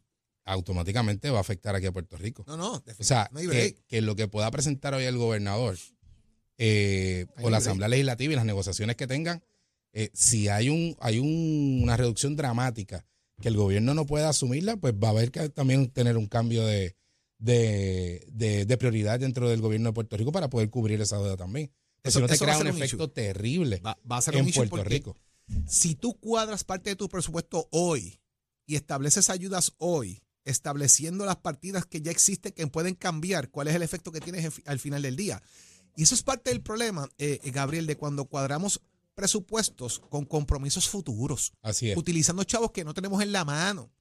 Automáticamente 0.50 1.30
va 1.30 1.38
a 1.38 1.42
afectar 1.42 1.76
aquí 1.76 1.86
a 1.86 1.92
Puerto 1.92 2.18
Rico. 2.18 2.44
No, 2.48 2.58
no, 2.58 2.74
O 2.74 3.04
sea, 3.04 3.30
no 3.32 3.40
que, 3.88 4.02
lo 4.02 4.16
que 4.16 4.28
pueda 4.28 4.50
presentar 4.52 4.94
hoy 4.94 5.04
el 5.06 5.18
gobernador 5.18 5.78
eh, 6.58 7.26
o 7.42 7.50
la. 7.50 7.58
Asamblea 7.58 7.88
Legislativa 7.88 8.34
y 8.34 8.36
las 8.36 8.46
negociaciones 8.46 8.96
que 8.96 9.08
tengan, 9.08 9.44
eh, 9.94 10.10
si 10.14 10.48
hay 10.50 10.70
un 10.70 10.96
hay 11.00 11.20
un- 11.20 11.82
una 11.84 11.96
reducción 11.98 12.36
dramática 12.36 13.06
que 13.42 13.48
el 13.48 13.56
gobierno 13.58 13.94
no 13.94 14.06
pueda 14.06 14.30
asumirla, 14.30 14.76
pues 14.78 14.94
va 14.94 15.08
a 15.08 15.12
haber 15.12 15.32
que 15.32 15.50
también 15.50 15.90
tener 15.90 16.18
un 16.18 16.28
cambio 16.28 16.66
de, 16.66 16.96
de, 17.38 18.26
de- 18.32 18.66
de 18.66 18.78
prioridad 18.78 19.20
dentro 19.20 19.50
del 19.50 19.62
gobierno 19.62 19.90
de 19.90 19.94
Puerto 19.94 20.18
Rico 20.18 20.32
para 20.32 20.50
poder 20.50 20.70
cubrir 20.70 21.00
esa 21.02 21.18
deuda 21.18 21.38
también. 21.38 21.72
Eso- 22.04 22.20
si 22.20 22.22
no 22.24 22.28
te 22.28 22.38
crea 22.38 22.58
un 22.58 22.68
efecto 22.68 22.86
issue. 23.04 23.08
terrible 23.08 23.80
Va, 23.86 23.98
va 24.10 24.18
a 24.18 24.22
ser 24.22 24.36
en 24.36 24.46
un 24.46 24.52
Puerto 24.52 24.84
Rico. 24.84 25.16
Si 25.68 25.96
tú 25.96 26.14
cuadras 26.20 26.64
parte 26.64 26.90
de 26.92 26.96
tu 26.96 27.08
presupuesto 27.10 27.68
hoy 27.72 28.20
y 28.66 28.76
estableces 28.76 29.30
ayudas 29.30 29.74
hoy, 29.78 30.22
estableciendo 30.46 31.26
las 31.26 31.38
partidas 31.38 31.86
que 31.86 32.02
ya 32.02 32.12
existen 32.12 32.52
que 32.54 32.66
pueden 32.68 32.96
cambiar, 32.96 33.50
cuál 33.50 33.68
es 33.68 33.76
el 33.76 33.84
efecto 33.84 34.12
que 34.12 34.22
tienes 34.22 34.62
al 34.66 34.80
final 34.80 35.02
del 35.02 35.16
día. 35.16 35.42
Y 35.96 36.04
eso 36.04 36.16
es 36.16 36.24
parte 36.24 36.50
del 36.50 36.62
problema, 36.62 37.10
eh, 37.18 37.40
eh, 37.44 37.52
Gabriel, 37.52 37.86
de 37.86 37.98
cuando 37.98 38.26
cuadramos 38.26 38.82
presupuestos 39.16 40.00
con 40.00 40.26
compromisos 40.26 40.88
futuros, 40.88 41.52
Así 41.62 41.92
es. 41.92 41.98
utilizando 41.98 42.44
chavos 42.46 42.72
que 42.72 42.86
no 42.86 42.94
tenemos 42.94 43.22
en 43.22 43.32
la 43.32 43.44
mano, 43.44 43.92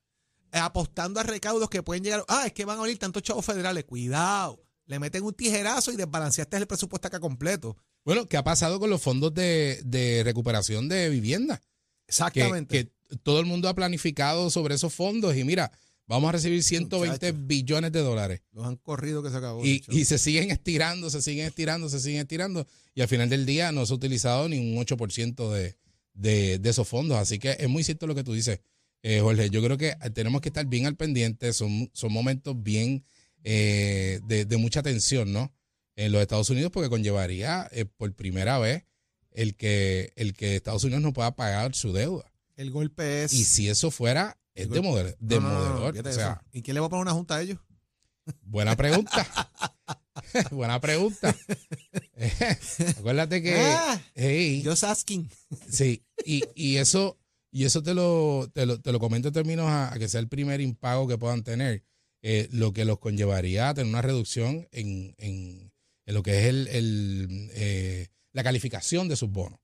eh, 0.53 0.59
apostando 0.59 1.19
a 1.19 1.25
recaudos 1.25 1.69
que 1.69 1.83
pueden 1.83 2.05
llegar. 2.05 2.25
Ah, 2.29 2.47
es 2.47 2.53
que 2.53 2.65
van 2.65 2.79
a 2.79 2.83
venir 2.83 2.99
tantos 2.99 3.23
chavos 3.23 3.45
federales. 3.45 3.85
Cuidado. 3.85 4.63
Le 4.87 4.99
meten 4.99 5.23
un 5.25 5.35
tijerazo 5.35 5.93
y 5.93 5.97
desbalanceaste 5.97 6.57
el 6.57 6.67
presupuesto 6.67 7.09
acá 7.09 7.21
completo. 7.21 7.77
Bueno, 8.05 8.27
¿qué 8.27 8.37
ha 8.39 8.45
pasado 8.45 8.81
con 8.81 8.89
los 8.89 9.03
fondos 9.03 9.35
de, 9.35 9.83
de 9.85 10.23
recuperación 10.25 10.89
de 10.89 11.11
vivienda? 11.11 11.59
que, 11.59 11.65
Exactamente. 12.07 12.85
que 13.11 13.17
todo 13.19 13.41
el 13.41 13.47
mundo 13.47 13.69
ha 13.69 13.75
planificado 13.75 14.49
sobre 14.49 14.77
esos 14.77 14.95
fondos 14.95 15.37
y 15.37 15.45
mira, 15.45 15.71
vamos 16.09 16.31
a 16.31 16.33
recibir 16.33 16.63
120 16.63 17.33
Muchacho. 17.33 17.47
billones 17.47 17.93
de 17.93 18.01
dólares. 18.01 18.41
Los 18.53 18.67
han 18.67 18.77
corrido 18.77 19.23
que 19.23 19.31
se 19.31 19.37
acabó. 19.37 19.65
Y, 19.65 19.81
se 20.05 20.19
siguen 20.19 20.51
estirando, 20.51 21.11
se 21.11 21.23
siguen 21.23 21.47
estirando, 21.47 21.89
se 21.89 22.01
siguen 22.01 22.21
estirando. 22.21 22.67
Y 22.95 23.03
al 23.03 23.09
final 23.09 23.29
del 23.29 23.47
día 23.47 23.71
no 23.71 23.87
se 23.87 23.93
ha 23.93 23.97
utilizado 23.97 24.49
ni 24.49 24.59
un 24.59 24.85
8% 24.85 25.53
de, 25.53 25.77
de, 26.15 26.59
de 26.59 26.71
esos 26.71 26.89
fondos. 26.89 27.19
Así 27.19 27.39
que 27.39 27.57
es 27.61 27.69
muy 27.69 27.85
cierto 27.85 28.07
lo 28.07 28.15
que 28.15 28.25
tú 28.25 28.33
dices, 28.33 28.61
eh, 29.03 29.21
Jorge. 29.21 29.51
Yo 29.51 29.63
creo 29.63 29.79
que 29.79 29.95
tenemos 30.13 30.41
que 30.41 30.49
estar 30.49 30.67
bien 30.67 30.87
al 30.87 30.97
pendiente. 30.97 31.53
Son, 31.53 31.91
son 31.93 32.13
momentos 32.13 32.61
bien 32.61 33.05
eh, 33.45 34.21
de, 34.27 34.45
de 34.45 34.57
mucha 34.57 34.83
tensión, 34.83 35.33
¿no? 35.33 35.53
En 35.95 36.13
los 36.13 36.21
Estados 36.21 36.51
Unidos, 36.51 36.71
porque 36.73 36.89
conllevaría 36.89 37.69
eh, 37.73 37.85
por 37.85 38.13
primera 38.15 38.59
vez 38.59 38.85
el 39.33 39.55
que, 39.55 40.13
el 40.17 40.33
que 40.33 40.57
Estados 40.57 40.85
Unidos 40.85 41.03
no 41.03 41.13
pueda 41.13 41.37
pagar 41.37 41.75
su 41.75 41.93
deuda. 41.93 42.33
El 42.57 42.71
golpe 42.71 43.25
es. 43.25 43.33
Y 43.33 43.45
si 43.45 43.69
eso 43.69 43.91
fuera, 43.91 44.37
es 44.63 44.69
demode- 44.71 45.17
No, 45.21 45.41
no, 45.41 45.91
no, 45.93 46.09
o 46.11 46.13
sea, 46.13 46.43
¿Y 46.53 46.63
quién 46.63 46.75
le 46.75 46.81
va 46.81 46.87
a 46.87 46.91
poner 46.91 47.03
una 47.03 47.13
junta 47.13 47.37
a 47.37 47.43
ellos? 47.43 47.59
buena 48.43 48.77
pregunta. 48.77 49.27
buena 50.51 50.81
pregunta. 50.81 51.35
Acuérdate 52.99 53.43
que. 53.43 53.55
Ah, 53.57 54.01
hey, 54.15 54.63
just 54.65 54.85
asking. 54.85 55.29
sí, 55.71 56.05
y, 56.25 56.43
y 56.55 56.77
eso, 56.77 57.19
y 57.51 57.65
eso 57.65 57.83
te 57.83 57.95
lo, 57.95 58.51
te 58.53 58.67
lo, 58.67 58.81
te 58.81 58.93
lo 58.93 58.99
comento 59.01 59.29
en 59.29 59.35
términos 59.35 59.67
a, 59.69 59.93
a 59.93 59.99
que 59.99 60.09
sea 60.09 60.21
el 60.21 60.29
primer 60.29 60.61
impago 60.61 61.07
que 61.09 61.19
puedan 61.19 61.43
tener, 61.45 61.85
eh, 62.23 62.49
lo 62.53 62.73
que 62.73 62.85
los 62.85 62.99
conllevaría 62.99 63.69
a 63.71 63.75
tener 63.75 63.89
una 63.91 64.03
reducción 64.03 64.69
en, 64.73 65.15
en, 65.19 65.73
en 66.07 66.15
lo 66.15 66.23
que 66.23 66.41
es 66.41 66.47
el, 66.47 66.69
el, 66.69 67.51
eh, 67.55 68.09
la 68.33 68.43
calificación 68.43 69.09
de 69.09 69.17
sus 69.17 69.31
bonos. 69.31 69.61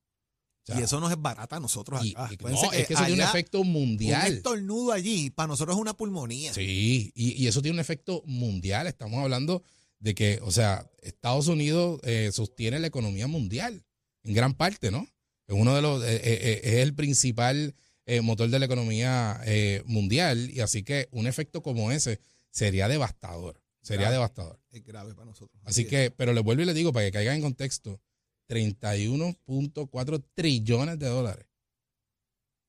Sea, 0.65 0.81
y 0.81 0.83
eso 0.83 0.99
nos 0.99 1.11
es 1.13 1.21
barata 1.21 1.57
a 1.57 1.61
nosotros 1.61 2.05
y- 2.05 2.13
acá. 2.13 2.29
y- 2.31 2.35
Acuérdense 2.35 2.67
no, 2.67 2.73
es 2.73 2.87
que 2.87 2.95
eso 2.95 3.05
tiene 3.05 3.23
un 3.23 3.29
efecto 3.29 3.61
Un 3.61 3.73
mundial. 3.73 4.33
estornudo 4.33 4.93
allí, 4.93 5.31
para 5.31 5.47
nosotros 5.49 5.77
es 5.77 5.81
una 5.81 5.95
pulmonía. 5.95 6.55
Sí, 6.55 7.13
y, 7.15 7.33
y 7.43 7.47
eso 7.47 7.61
tiene 7.63 7.75
un 7.77 7.81
efecto 7.81 8.23
mundial. 8.27 8.87
Estamos 8.87 9.23
hablando 9.23 9.63
de 9.99 10.15
que, 10.15 10.41
o 10.43 10.51
sea, 10.51 10.91
Estados 11.03 11.49
Unidos 11.49 12.01
eh, 12.03 12.31
sostiene 12.33 12.79
la 12.79 12.87
economía 12.87 13.27
mundial 13.27 13.85
en 14.23 14.35
gran 14.35 14.55
parte, 14.55 14.91
¿no? 14.91 15.07
Es 15.47 15.55
uno 15.55 15.75
de 15.75 15.83
los, 15.83 16.03
eh, 16.03 16.21
eh, 16.25 16.61
es 16.65 16.75
el 16.77 16.95
principal 16.95 17.75
motor 18.23 18.49
de 18.51 18.59
la 18.59 18.67
economía 18.67 19.41
mundial 19.87 20.51
y 20.51 20.61
así 20.61 20.83
que 20.83 21.09
un 21.11 21.27
efecto 21.27 21.63
como 21.63 21.91
ese 21.91 22.21
sería 22.51 22.87
devastador, 22.89 23.61
sería 23.83 24.11
devastador. 24.11 24.61
Es 24.71 24.85
grave 24.85 25.15
para 25.15 25.27
nosotros. 25.27 25.59
Así 25.65 25.83
es. 25.83 25.89
que, 25.89 26.11
pero 26.11 26.33
les 26.35 26.45
vuelvo 26.45 26.63
y 26.63 26.67
les 26.67 26.75
digo 26.75 26.93
para 26.93 27.07
que 27.07 27.13
caigan 27.13 27.37
en 27.37 27.43
contexto, 27.43 28.01
31.4 28.49 30.25
trillones 30.35 30.99
de 30.99 31.07
dólares. 31.07 31.47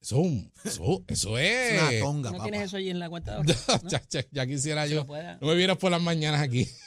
Eso, 0.01 0.21
eso, 0.63 1.03
eso 1.07 1.37
es 1.39 1.71
es... 1.73 1.81
una 1.81 1.99
tonga, 1.99 2.29
¿No 2.31 2.37
papá. 2.37 2.49
tienes 2.49 2.67
eso 2.67 2.77
ahí 2.77 2.89
en 2.89 2.99
la 2.99 3.09
cuenta 3.09 3.31
de 3.31 3.37
ahorro? 3.53 3.83
¿No? 3.83 3.89
ya, 3.89 4.03
ya- 4.09 4.25
ya 4.31 4.45
quisiera 4.47 4.85
yo. 4.87 5.05
No 5.41 5.47
me 5.47 5.55
vieras 5.55 5.77
por 5.77 5.91
las 5.91 6.01
mañanas 6.01 6.41
aquí. 6.41 6.67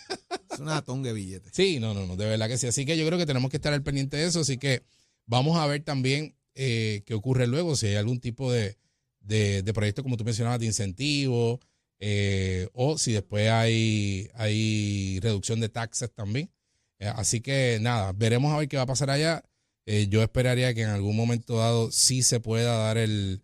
Es 0.50 0.60
una 0.60 0.82
tonga 0.82 1.08
de 1.08 1.14
billetes. 1.14 1.52
Sí, 1.54 1.78
no, 1.78 1.94
no, 1.94 2.06
no, 2.06 2.16
de 2.16 2.24
verdad 2.26 2.48
que 2.48 2.56
sí. 2.58 2.66
Así 2.66 2.84
que 2.86 2.96
yo 2.96 3.06
creo 3.06 3.18
que 3.18 3.26
tenemos 3.26 3.50
que 3.50 3.58
estar 3.58 3.72
al 3.72 3.82
pendiente 3.82 4.16
de 4.16 4.24
eso. 4.26 4.40
Así 4.40 4.56
que 4.56 4.82
vamos 5.26 5.56
a 5.58 5.66
ver 5.66 5.84
también 5.84 6.34
eh, 6.54 7.02
qué 7.06 7.14
ocurre 7.14 7.46
luego, 7.46 7.76
si 7.76 7.86
hay 7.86 7.94
algún 7.96 8.18
tipo 8.18 8.50
de, 8.50 8.76
de, 9.20 9.62
de 9.62 9.72
proyecto, 9.74 10.02
como 10.02 10.16
tú 10.16 10.24
mencionabas, 10.24 10.58
de 10.58 10.66
incentivo, 10.66 11.60
eh, 12.00 12.68
o 12.72 12.98
si 12.98 13.12
después 13.12 13.48
hay, 13.50 14.28
hay 14.34 15.20
reducción 15.20 15.60
de 15.60 15.68
taxes 15.68 16.10
también. 16.12 16.50
Eh, 16.98 17.12
así 17.14 17.40
que 17.40 17.78
nada, 17.80 18.12
veremos 18.12 18.52
a 18.52 18.58
ver 18.58 18.68
qué 18.68 18.76
va 18.76 18.84
a 18.84 18.86
pasar 18.86 19.10
allá. 19.10 19.44
Eh, 19.86 20.08
yo 20.08 20.22
esperaría 20.22 20.74
que 20.74 20.82
en 20.82 20.90
algún 20.90 21.16
momento 21.16 21.56
dado 21.56 21.90
sí 21.90 22.22
se 22.22 22.40
pueda 22.40 22.76
dar 22.76 22.98
el, 22.98 23.42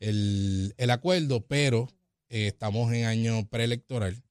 el, 0.00 0.74
el 0.78 0.90
acuerdo, 0.90 1.46
pero 1.46 1.88
eh, 2.28 2.46
estamos 2.46 2.92
en 2.92 3.04
año 3.04 3.46
preelectoral. 3.48 4.22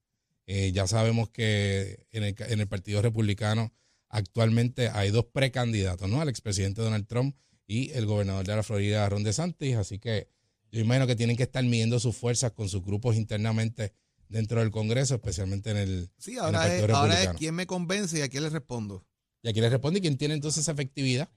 Ya 0.73 0.85
sabemos 0.85 1.29
que 1.29 2.07
en 2.11 2.25
el, 2.25 2.35
en 2.37 2.59
el 2.59 2.67
Partido 2.67 3.01
Republicano 3.01 3.71
actualmente 4.09 4.89
hay 4.89 5.09
dos 5.09 5.27
precandidatos, 5.31 6.09
¿no? 6.09 6.19
Al 6.19 6.27
expresidente 6.27 6.81
Donald 6.81 7.07
Trump 7.07 7.37
y 7.67 7.91
el 7.91 8.05
gobernador 8.05 8.45
de 8.45 8.57
la 8.57 8.63
Florida, 8.63 9.07
Ron 9.07 9.23
DeSantis. 9.23 9.77
Así 9.77 9.97
que 9.97 10.27
yo 10.69 10.81
imagino 10.81 11.07
que 11.07 11.15
tienen 11.15 11.37
que 11.37 11.43
estar 11.43 11.63
midiendo 11.63 12.01
sus 12.01 12.17
fuerzas 12.17 12.51
con 12.51 12.67
sus 12.67 12.83
grupos 12.83 13.15
internamente 13.15 13.93
dentro 14.31 14.61
del 14.61 14.71
Congreso, 14.71 15.15
especialmente 15.15 15.71
en 15.71 15.77
el, 15.77 16.09
Sí, 16.17 16.33
el 16.33 16.39
ahora 16.39 16.73
es, 16.73 16.89
ahora 16.89 17.21
es 17.23 17.29
quién 17.37 17.53
me 17.53 17.67
convence 17.67 18.17
y 18.17 18.21
a 18.21 18.29
quién 18.29 18.43
le 18.43 18.49
respondo. 18.49 19.05
Y 19.43 19.49
aquí 19.49 19.59
le 19.61 19.69
responde 19.69 20.01
quién 20.01 20.17
tiene 20.17 20.33
entonces 20.33 20.61
esa 20.61 20.71
efectividad. 20.71 21.29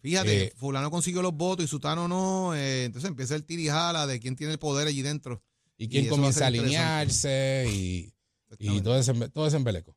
Fíjate, 0.00 0.44
Eh, 0.46 0.52
fulano 0.56 0.90
consiguió 0.90 1.22
los 1.22 1.32
votos 1.34 1.64
y 1.64 1.68
sutano 1.68 2.08
no, 2.08 2.54
eh, 2.54 2.84
entonces 2.84 3.08
empieza 3.08 3.34
el 3.36 3.44
tirijala 3.44 4.06
de 4.06 4.20
quién 4.20 4.36
tiene 4.36 4.52
el 4.52 4.58
poder 4.58 4.86
allí 4.86 5.00
dentro. 5.02 5.42
y 5.78 5.88
quién 5.88 6.06
a 6.06 6.10
comienza 6.10 6.44
a 6.44 6.48
alinearse 6.48 7.66
y, 7.72 8.12
y 8.58 8.80
todo 8.82 8.98
ese, 8.98 9.12
todo 9.30 9.46
ese 9.46 9.56
embeleco. 9.56 9.96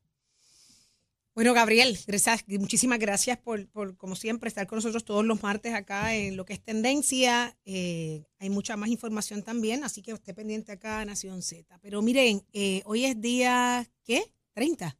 Bueno, 1.37 1.53
Gabriel, 1.53 1.99
gracias, 2.07 2.43
muchísimas 2.47 2.97
gracias 2.97 3.37
por, 3.37 3.67
por, 3.67 3.95
como 3.95 4.15
siempre, 4.15 4.47
estar 4.47 4.65
con 4.65 4.77
nosotros 4.77 5.05
todos 5.05 5.23
los 5.23 5.43
martes 5.43 5.71
acá 5.75 6.15
en 6.15 6.35
lo 6.35 6.45
que 6.45 6.53
es 6.53 6.63
tendencia. 6.63 7.55
Eh, 7.63 8.23
hay 8.39 8.49
mucha 8.49 8.75
más 8.75 8.89
información 8.89 9.43
también, 9.43 9.83
así 9.83 10.01
que 10.01 10.13
esté 10.13 10.33
pendiente 10.33 10.71
acá 10.71 11.05
Nación 11.05 11.43
Z. 11.43 11.77
Pero 11.79 12.01
miren, 12.01 12.41
eh, 12.53 12.81
hoy 12.85 13.05
es 13.05 13.21
día, 13.21 13.87
¿qué? 14.03 14.33
30. 14.55 14.97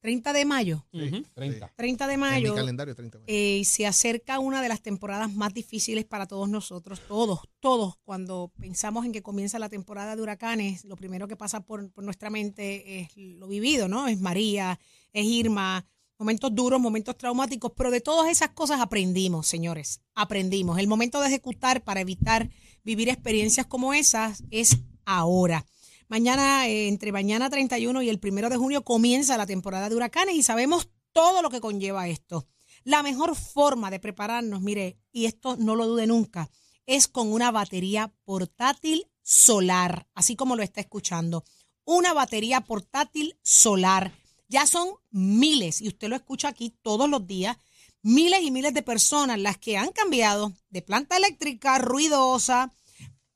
30 0.00 0.32
de 0.32 0.44
mayo. 0.44 0.86
Ujú. 0.92 1.22
30. 1.34 1.72
30 1.76 2.06
de 2.06 2.14
En 2.14 2.20
mi 2.20 2.26
mayo. 2.26 2.54
calendario 2.54 2.94
30 2.94 3.18
de 3.18 3.22
mayo. 3.24 3.32
Eh, 3.32 3.58
y 3.58 3.64
se 3.64 3.86
acerca 3.86 4.38
una 4.38 4.62
de 4.62 4.68
las 4.68 4.80
temporadas 4.82 5.32
más 5.34 5.52
difíciles 5.54 6.04
para 6.04 6.26
todos 6.26 6.48
nosotros, 6.48 7.00
todos, 7.06 7.40
todos. 7.60 7.96
Cuando 8.04 8.50
pensamos 8.58 9.04
en 9.04 9.12
que 9.12 9.22
comienza 9.22 9.58
la 9.58 9.68
temporada 9.68 10.16
de 10.16 10.22
huracanes, 10.22 10.84
lo 10.84 10.96
primero 10.96 11.28
que 11.28 11.36
pasa 11.36 11.60
por, 11.60 11.90
por 11.92 12.02
nuestra 12.04 12.30
mente 12.30 13.00
es 13.00 13.08
lo 13.16 13.46
vivido, 13.46 13.88
¿no? 13.88 14.08
Es 14.08 14.20
María, 14.20 14.80
es 15.12 15.24
Irma, 15.26 15.86
momentos 16.18 16.54
duros, 16.54 16.80
momentos 16.80 17.16
traumáticos, 17.16 17.72
pero 17.76 17.90
de 17.90 18.00
todas 18.00 18.30
esas 18.30 18.50
cosas 18.50 18.80
aprendimos, 18.80 19.46
señores, 19.46 20.00
aprendimos. 20.14 20.78
El 20.78 20.86
momento 20.86 21.20
de 21.20 21.28
ejecutar 21.28 21.82
para 21.82 22.00
evitar 22.00 22.50
vivir 22.84 23.08
experiencias 23.08 23.66
como 23.66 23.92
esas 23.94 24.44
es 24.50 24.76
ahora. 25.04 25.64
Mañana, 26.10 26.66
eh, 26.66 26.88
entre 26.88 27.12
mañana 27.12 27.48
31 27.48 28.02
y 28.02 28.08
el 28.08 28.18
primero 28.18 28.50
de 28.50 28.56
junio, 28.56 28.82
comienza 28.82 29.38
la 29.38 29.46
temporada 29.46 29.88
de 29.88 29.94
huracanes 29.94 30.34
y 30.34 30.42
sabemos 30.42 30.88
todo 31.12 31.40
lo 31.40 31.50
que 31.50 31.60
conlleva 31.60 32.08
esto. 32.08 32.48
La 32.82 33.04
mejor 33.04 33.36
forma 33.36 33.92
de 33.92 34.00
prepararnos, 34.00 34.60
mire, 34.60 34.98
y 35.12 35.26
esto 35.26 35.56
no 35.56 35.76
lo 35.76 35.86
dude 35.86 36.08
nunca, 36.08 36.50
es 36.84 37.06
con 37.06 37.32
una 37.32 37.52
batería 37.52 38.12
portátil 38.24 39.06
solar, 39.22 40.08
así 40.16 40.34
como 40.34 40.56
lo 40.56 40.64
está 40.64 40.80
escuchando. 40.80 41.44
Una 41.84 42.12
batería 42.12 42.60
portátil 42.62 43.38
solar. 43.44 44.12
Ya 44.48 44.66
son 44.66 44.88
miles, 45.12 45.80
y 45.80 45.86
usted 45.86 46.08
lo 46.08 46.16
escucha 46.16 46.48
aquí 46.48 46.74
todos 46.82 47.08
los 47.08 47.24
días, 47.24 47.56
miles 48.02 48.42
y 48.42 48.50
miles 48.50 48.74
de 48.74 48.82
personas 48.82 49.38
las 49.38 49.58
que 49.58 49.76
han 49.76 49.92
cambiado 49.92 50.54
de 50.70 50.82
planta 50.82 51.16
eléctrica 51.16 51.78
ruidosa 51.78 52.72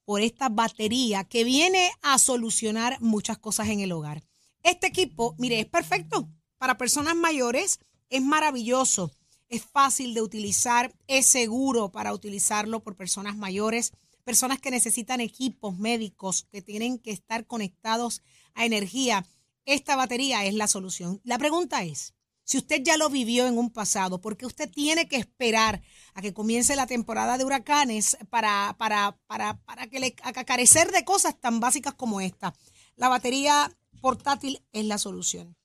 por 0.05 0.21
esta 0.21 0.49
batería 0.49 1.25
que 1.25 1.45
viene 1.45 1.91
a 2.03 2.19
solucionar 2.19 3.01
muchas 3.01 3.39
cosas 3.39 3.69
en 3.69 3.81
el 3.81 3.93
hogar. 3.93 4.23
Este 4.63 4.87
equipo, 4.87 5.35
mire, 5.39 5.61
es 5.61 5.67
perfecto 5.67 6.29
para 6.59 6.79
personas 6.79 7.15
mayores, 7.15 7.81
es 8.09 8.23
maravilloso, 8.23 9.13
es 9.49 9.63
fácil 9.63 10.15
de 10.15 10.23
utilizar, 10.23 10.95
es 11.07 11.27
seguro 11.27 11.93
para 11.93 12.13
utilizarlo 12.13 12.81
por 12.81 12.97
personas 12.97 13.37
mayores, 13.37 13.93
personas 14.25 14.59
que 14.59 14.71
necesitan 14.71 15.21
equipos 15.21 15.79
médicos, 15.79 16.47
que 16.51 16.63
tienen 16.63 16.99
que 16.99 17.11
estar 17.11 17.47
conectados 17.47 18.23
a 18.55 18.65
energía. 18.65 19.27
Esta 19.65 19.97
batería 19.97 20.45
es 20.45 20.55
la 20.55 20.67
solución. 20.67 21.21
La 21.25 21.39
pregunta 21.39 21.85
es, 21.85 22.15
si 22.45 22.59
usted 22.59 22.83
ya 22.83 22.97
lo 22.97 23.09
vivió 23.11 23.47
en 23.47 23.57
un 23.59 23.71
pasado, 23.71 24.21
¿por 24.21 24.37
qué 24.37 24.47
usted 24.47 24.71
tiene 24.71 25.09
que 25.09 25.17
esperar 25.17 25.83
a 26.15 26.21
que 26.23 26.35
comience 26.35 26.77
la 26.77 26.87
temporada 26.87 27.39
de 27.39 27.45
huracanes 27.45 28.17
para, 28.31 28.75
para, 28.79 29.19
para, 29.27 29.59
para 29.65 29.87
que 29.89 29.99
le, 29.99 30.13
carecer 30.15 30.93
de 30.93 31.05
cosas 31.05 31.41
tan 31.41 31.59
básicas 31.61 31.95
como 31.95 32.21
esta? 32.21 32.55
La 32.97 33.09
batería 33.09 33.75
portátil 34.01 34.63
es 34.73 34.85
la 34.85 34.99
solución. 34.99 35.57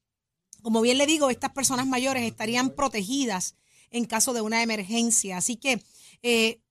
Como 0.62 0.81
bien 0.81 0.98
le 0.98 1.05
digo, 1.05 1.29
estas 1.29 1.51
personas 1.51 1.86
mayores 1.86 2.24
estarían 2.24 2.69
protegidas 2.71 3.55
en 3.91 4.05
caso 4.05 4.33
de 4.33 4.41
una 4.41 4.62
emergencia. 4.63 5.38
Así 5.38 5.57
que 5.57 5.83
eh, 6.21 6.62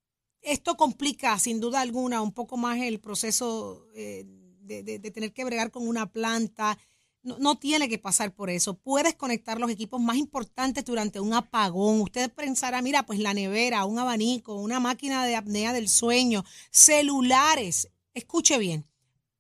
esto 0.43 0.77
complica 0.77 1.39
sin 1.39 1.61
duda 1.61 1.81
alguna 1.81 2.23
un 2.23 2.33
poco 2.33 2.57
más 2.57 2.79
el 2.81 3.01
proceso 3.01 3.87
eh, 3.95 4.25
de- 4.61 4.83
de 4.99 5.11
tener 5.11 5.33
que 5.33 5.45
bregar 5.45 5.71
con 5.71 5.87
una 5.89 6.11
planta. 6.13 6.79
No, 7.23 7.59
tiene 7.59 7.89
que 7.89 7.99
pasar 7.99 8.33
por 8.33 8.49
eso. 8.49 8.79
Puedes 8.79 9.15
conectar 9.15 9.59
los 9.59 9.71
equipos 9.71 10.01
más 10.01 10.17
importantes 10.17 10.85
durante 10.85 11.21
un 11.21 11.35
apagón. 11.35 12.01
Usted 12.01 12.33
pensará, 12.33 12.81
mira, 12.81 13.05
pues 13.05 13.19
la 13.19 13.35
nevera, 13.35 13.85
un 13.85 13.99
abanico, 13.99 14.55
una 14.55 14.81
máquina 14.81 15.27
de 15.27 15.37
apnea 15.37 15.73
del 15.73 15.89
sueño, 15.89 16.45
celulares. 16.71 17.91
Escuche 18.15 18.57
bien, 18.59 18.87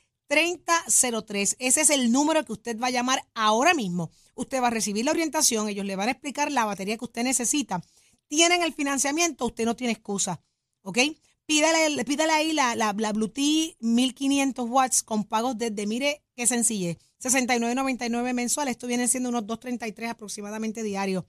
Ese 1.58 1.82
es 1.82 1.90
el 1.90 2.12
número 2.12 2.46
que 2.46 2.54
usted 2.54 2.80
va 2.80 2.88
a 2.88 2.92
llamar 2.92 3.26
ahora 3.34 3.74
mismo. 3.74 4.12
Usted 4.36 4.62
va 4.62 4.68
a 4.68 4.72
recibir 4.72 5.04
la 5.04 5.12
orientación, 5.12 5.68
ellos 5.68 5.86
le 5.86 5.96
van 5.96 6.08
a 6.08 6.12
explicar 6.12 6.52
la 6.52 6.66
batería 6.66 6.98
que 6.98 7.06
usted 7.06 7.24
necesita. 7.24 7.82
Tienen 8.28 8.62
el 8.62 8.74
financiamiento, 8.74 9.48
usted 9.48 9.66
no 9.66 9.76
tiene 9.76 9.94
excusa. 9.94 10.40
¿Ok? 10.84 11.00
Pídale, 11.48 12.06
pídale 12.06 12.32
ahí 12.32 12.54
la, 12.54 12.76
la, 12.76 12.94
la 12.96 13.12
Bluetooth 13.12 13.76
1500 13.80 14.70
watts 14.70 15.02
con 15.02 15.24
pagos 15.24 15.58
desde, 15.58 15.88
mire 15.88 16.24
qué 16.36 16.46
sencille, 16.46 17.00
69.99 17.20 18.34
mensual. 18.34 18.68
Esto 18.68 18.86
viene 18.86 19.08
siendo 19.08 19.30
unos 19.30 19.46
2.33 19.46 20.10
aproximadamente 20.10 20.84
diarios. 20.84 21.24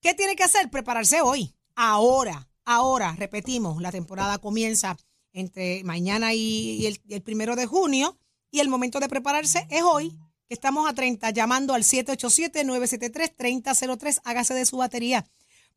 ¿Qué 0.00 0.12
tiene 0.12 0.34
que 0.34 0.42
hacer? 0.42 0.70
Prepararse 0.70 1.20
hoy, 1.20 1.54
ahora, 1.76 2.48
ahora. 2.64 3.14
Repetimos, 3.16 3.80
la 3.80 3.92
temporada 3.92 4.38
comienza 4.38 4.96
entre 5.32 5.84
mañana 5.84 6.34
y 6.34 6.98
el 7.08 7.22
primero 7.22 7.54
de 7.54 7.66
junio 7.66 8.18
y 8.54 8.60
el 8.60 8.68
momento 8.68 9.00
de 9.00 9.08
prepararse 9.08 9.66
es 9.68 9.82
hoy, 9.82 10.16
que 10.46 10.54
estamos 10.54 10.88
a 10.88 10.94
30, 10.94 11.30
llamando 11.30 11.74
al 11.74 11.82
787-973-3003. 11.82 14.20
Hágase 14.22 14.54
de 14.54 14.64
su 14.64 14.76
batería. 14.76 15.26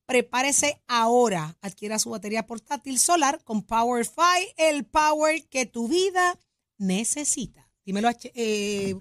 Prepárese 0.05 0.79
ahora. 0.85 1.57
Adquiera 1.61 1.97
su 1.97 2.11
batería 2.11 2.45
portátil 2.45 2.99
solar 2.99 3.43
con 3.43 3.63
PowerFi, 3.63 4.53
el 4.57 4.85
power 4.85 5.43
que 5.49 5.65
tu 5.65 5.87
vida 5.87 6.37
necesita. 6.77 7.67
Dímelo, 7.83 8.11
eh, 8.35 8.93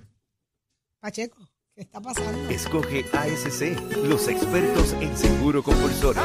Pacheco, 0.99 1.47
¿qué 1.75 1.83
está 1.83 2.01
pasando? 2.01 2.49
Escoge 2.49 3.05
ASC, 3.13 3.79
los 4.05 4.27
expertos 4.29 4.95
en 4.95 5.15
seguro 5.19 5.63
compulsorio. 5.63 6.23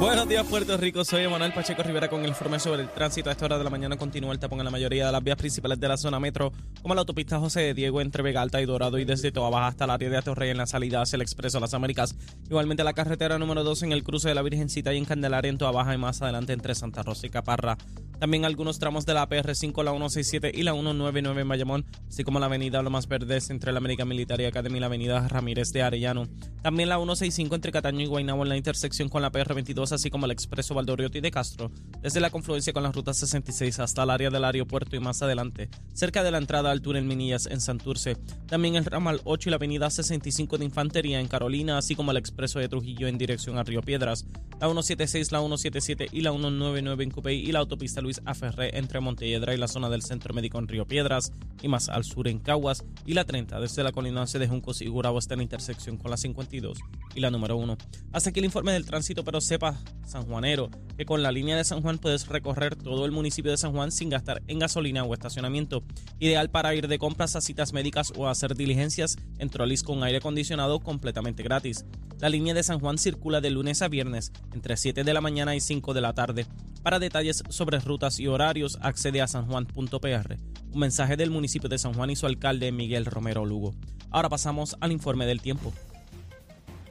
Buenos 0.00 0.26
días, 0.26 0.46
Puerto 0.46 0.78
Rico. 0.78 1.04
Soy 1.04 1.24
Emanuel 1.24 1.52
Pacheco 1.52 1.82
Rivera 1.82 2.08
con 2.08 2.22
el 2.22 2.28
informe 2.28 2.58
sobre 2.58 2.80
el 2.80 2.88
tránsito. 2.88 3.28
A 3.28 3.32
esta 3.32 3.44
hora 3.44 3.58
de 3.58 3.64
la 3.64 3.68
mañana 3.68 3.98
continúa 3.98 4.32
el 4.32 4.38
tapón 4.38 4.58
en 4.58 4.64
la 4.64 4.70
mayoría 4.70 5.04
de 5.04 5.12
las 5.12 5.22
vías 5.22 5.36
principales 5.36 5.78
de 5.78 5.88
la 5.88 5.98
zona 5.98 6.18
metro, 6.18 6.52
como 6.80 6.94
la 6.94 7.02
autopista 7.02 7.38
José 7.38 7.60
de 7.60 7.74
Diego 7.74 8.00
entre 8.00 8.22
Vega 8.22 8.40
Alta 8.40 8.62
y 8.62 8.64
Dorado 8.64 8.98
y 8.98 9.04
desde 9.04 9.30
Toa 9.30 9.50
Baja 9.50 9.66
hasta 9.66 9.84
el 9.84 9.90
área 9.90 10.08
de 10.08 10.16
Atorrey 10.16 10.48
en 10.48 10.56
la 10.56 10.66
salida 10.66 11.02
hacia 11.02 11.16
el 11.16 11.20
Expreso 11.20 11.60
Las 11.60 11.74
Américas. 11.74 12.16
Igualmente 12.48 12.82
la 12.82 12.94
carretera 12.94 13.38
número 13.38 13.62
2 13.62 13.82
en 13.82 13.92
el 13.92 14.02
cruce 14.02 14.30
de 14.30 14.34
la 14.34 14.40
Virgencita 14.40 14.94
y 14.94 14.96
en 14.96 15.04
Candelaria 15.04 15.50
en 15.50 15.58
Toa 15.58 15.70
Baja 15.70 15.92
y 15.92 15.98
más 15.98 16.22
adelante 16.22 16.54
entre 16.54 16.74
Santa 16.74 17.02
Rosa 17.02 17.26
y 17.26 17.30
Caparra. 17.30 17.76
También 18.18 18.44
algunos 18.44 18.78
tramos 18.78 19.06
de 19.06 19.14
la 19.14 19.26
PR5, 19.26 19.82
la 19.82 19.92
167 19.92 20.52
y 20.54 20.62
la 20.62 20.72
199 20.72 21.40
en 21.40 21.48
Bayamón, 21.48 21.86
así 22.06 22.22
como 22.22 22.38
la 22.38 22.46
avenida 22.46 22.82
Lomas 22.82 23.08
Verdes 23.08 23.48
entre 23.48 23.72
la 23.72 23.78
América 23.78 24.04
Militar 24.04 24.40
y 24.42 24.44
Academy 24.44 24.76
y 24.76 24.80
la 24.80 24.86
avenida 24.86 25.26
Ramírez 25.26 25.72
de 25.72 25.82
Arellano. 25.82 26.28
También 26.62 26.90
la 26.90 26.96
165 26.96 27.54
entre 27.54 27.72
Cataño 27.72 28.02
y 28.02 28.06
Guaynabo 28.06 28.42
en 28.42 28.50
la 28.50 28.58
intersección 28.58 29.08
con 29.08 29.22
la 29.22 29.32
PR22, 29.32 29.89
así 29.92 30.10
como 30.10 30.26
el 30.26 30.32
expreso 30.32 30.74
Valdoriotti 30.74 31.20
de 31.20 31.30
Castro, 31.30 31.70
desde 32.00 32.20
la 32.20 32.30
confluencia 32.30 32.72
con 32.72 32.82
la 32.82 32.92
ruta 32.92 33.14
66 33.14 33.78
hasta 33.78 34.02
el 34.02 34.10
área 34.10 34.30
del 34.30 34.44
aeropuerto 34.44 34.96
y 34.96 35.00
más 35.00 35.22
adelante, 35.22 35.68
cerca 35.92 36.22
de 36.22 36.30
la 36.30 36.38
entrada 36.38 36.70
al 36.70 36.82
túnel 36.82 37.04
Minillas 37.04 37.46
en 37.46 37.60
Santurce. 37.60 38.16
También 38.46 38.76
el 38.76 38.84
ramal 38.84 39.20
8 39.24 39.48
y 39.48 39.50
la 39.50 39.56
avenida 39.56 39.90
65 39.90 40.58
de 40.58 40.64
Infantería 40.64 41.20
en 41.20 41.28
Carolina, 41.28 41.78
así 41.78 41.94
como 41.94 42.10
el 42.10 42.16
expreso 42.16 42.58
de 42.58 42.68
Trujillo 42.68 43.08
en 43.08 43.18
dirección 43.18 43.58
a 43.58 43.62
Río 43.62 43.82
Piedras, 43.82 44.26
la 44.60 44.66
176, 44.66 45.32
la 45.32 45.38
177 45.40 46.08
y 46.12 46.20
la 46.20 46.30
199 46.30 47.04
en 47.04 47.10
Cupey 47.10 47.38
y 47.38 47.52
la 47.52 47.60
autopista 47.60 48.00
Luis 48.00 48.20
Aferré 48.24 48.76
entre 48.76 49.00
Montelledra 49.00 49.54
y 49.54 49.58
la 49.58 49.68
zona 49.68 49.88
del 49.88 50.02
Centro 50.02 50.34
Médico 50.34 50.58
en 50.58 50.68
Río 50.68 50.86
Piedras 50.86 51.32
y 51.62 51.68
más 51.68 51.88
al 51.88 52.04
sur 52.04 52.28
en 52.28 52.38
Caguas 52.38 52.84
y 53.06 53.14
la 53.14 53.24
30 53.24 53.60
desde 53.60 53.82
la 53.82 53.92
colindancia 53.92 54.38
de 54.38 54.48
Juncos 54.48 54.82
y 54.82 54.88
Gurabo 54.88 55.18
hasta 55.18 55.36
la 55.36 55.42
intersección 55.42 55.96
con 55.96 56.10
la 56.10 56.16
52 56.16 56.78
y 57.14 57.20
la 57.20 57.30
número 57.30 57.56
1. 57.56 57.76
Hasta 58.12 58.30
aquí 58.30 58.40
el 58.40 58.46
informe 58.46 58.72
del 58.72 58.86
tránsito, 58.86 59.24
pero 59.24 59.40
sepa, 59.40 59.79
sanjuanero, 60.04 60.70
que 60.96 61.06
con 61.06 61.22
la 61.22 61.32
línea 61.32 61.56
de 61.56 61.64
San 61.64 61.82
Juan 61.82 61.98
puedes 61.98 62.26
recorrer 62.26 62.76
todo 62.76 63.06
el 63.06 63.12
municipio 63.12 63.50
de 63.50 63.56
San 63.56 63.72
Juan 63.72 63.92
sin 63.92 64.10
gastar 64.10 64.42
en 64.48 64.58
gasolina 64.58 65.04
o 65.04 65.14
estacionamiento. 65.14 65.82
Ideal 66.18 66.50
para 66.50 66.74
ir 66.74 66.88
de 66.88 66.98
compras 66.98 67.36
a 67.36 67.40
citas 67.40 67.72
médicas 67.72 68.12
o 68.16 68.28
hacer 68.28 68.54
diligencias 68.54 69.16
en 69.38 69.48
trolis 69.48 69.82
con 69.82 70.02
aire 70.02 70.18
acondicionado 70.18 70.80
completamente 70.80 71.42
gratis. 71.42 71.84
La 72.18 72.28
línea 72.28 72.52
de 72.52 72.62
San 72.62 72.80
Juan 72.80 72.98
circula 72.98 73.40
de 73.40 73.50
lunes 73.50 73.80
a 73.82 73.88
viernes 73.88 74.32
entre 74.52 74.76
7 74.76 75.04
de 75.04 75.14
la 75.14 75.20
mañana 75.20 75.56
y 75.56 75.60
5 75.60 75.94
de 75.94 76.00
la 76.00 76.12
tarde. 76.12 76.46
Para 76.82 76.98
detalles 76.98 77.42
sobre 77.48 77.78
rutas 77.78 78.20
y 78.20 78.26
horarios, 78.26 78.78
accede 78.82 79.22
a 79.22 79.26
sanjuan.pr. 79.26 80.36
Un 80.72 80.80
mensaje 80.80 81.16
del 81.16 81.30
municipio 81.30 81.68
de 81.68 81.78
San 81.78 81.94
Juan 81.94 82.10
y 82.10 82.16
su 82.16 82.26
alcalde 82.26 82.72
Miguel 82.72 83.06
Romero 83.06 83.44
Lugo. 83.44 83.74
Ahora 84.10 84.28
pasamos 84.28 84.76
al 84.80 84.92
informe 84.92 85.26
del 85.26 85.40
tiempo. 85.40 85.72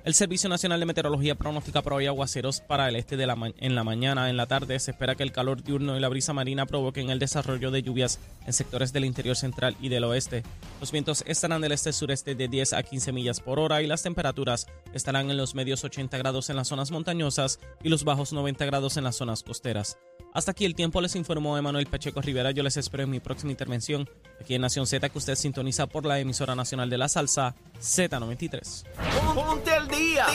El 0.10 0.15
Servicio 0.15 0.50
Nacional 0.50 0.80
de 0.80 0.88
Meteorología 0.88 1.36
pronostica 1.36 1.84
hoy 1.91 2.08
aguaceros 2.08 2.62
para 2.62 2.89
el 2.89 2.95
este 2.95 3.15
de 3.15 3.28
la 3.28 3.38
en 3.60 3.76
la 3.76 3.84
mañana. 3.84 4.32
En 4.32 4.38
la 4.38 4.48
tarde 4.48 4.80
se 4.80 4.89
espera 4.89 5.13
que 5.13 5.22
el 5.22 5.32
calor 5.32 5.62
diurno 5.62 5.95
y 5.95 6.00
la 6.00 6.10
brisa 6.10 6.34
marina 6.34 6.65
provoquen 6.65 7.12
el 7.12 7.19
desarrollo 7.19 7.69
de 7.69 7.84
lluvias 7.84 8.17
en 8.48 8.54
sectores 8.54 8.91
del 8.91 9.06
interior 9.06 9.36
central 9.36 9.78
y 9.80 9.89
del 9.89 10.06
oeste. 10.06 10.41
Los 10.80 10.91
vientos 10.91 11.24
estarán 11.28 11.62
del 11.62 11.74
este-sureste 11.74 12.34
de 12.34 12.48
10 12.48 12.74
a 12.74 12.82
15 12.82 13.12
millas 13.12 13.39
por 13.39 13.60
hora 13.60 13.84
y 13.84 13.86
las 13.86 14.02
temperaturas 14.02 14.65
estarán 14.95 15.30
en 15.30 15.38
los 15.38 15.54
medios 15.54 15.84
80 15.84 16.17
grados 16.17 16.50
en 16.50 16.56
las 16.56 16.69
zonas 16.69 16.89
montañosas 16.89 17.60
y 17.84 17.89
los 17.89 18.04
bajos 18.04 18.34
90 18.34 18.65
grados 18.65 18.98
en 18.98 19.04
las 19.04 19.15
zonas 19.15 19.43
costeras. 19.43 20.00
Hasta 20.34 20.52
aquí 20.52 20.65
el 20.65 20.76
tiempo 20.76 21.02
les 21.02 21.15
informó 21.15 21.58
Emanuel 21.58 21.88
Pacheco 21.88 22.22
Rivera. 22.22 22.52
Yo 22.52 22.62
les 22.62 22.78
espero 22.78 23.04
en 23.04 23.10
mi 23.10 23.20
próxima 23.20 23.52
intervención 23.52 24.08
aquí 24.39 24.54
en 24.56 24.62
Nación 24.62 24.86
Z 24.86 25.10
que 25.10 25.18
usted 25.18 25.36
sintoniza 25.36 25.88
por 25.88 26.06
la 26.06 26.20
emisora 26.20 26.56
nacional 26.56 26.89
de 26.89 26.98
la 26.98 27.10
salsa 27.10 27.56
Z93. 27.82 28.86
Ponte 29.34 29.72
al 29.72 29.88
día. 29.88 30.28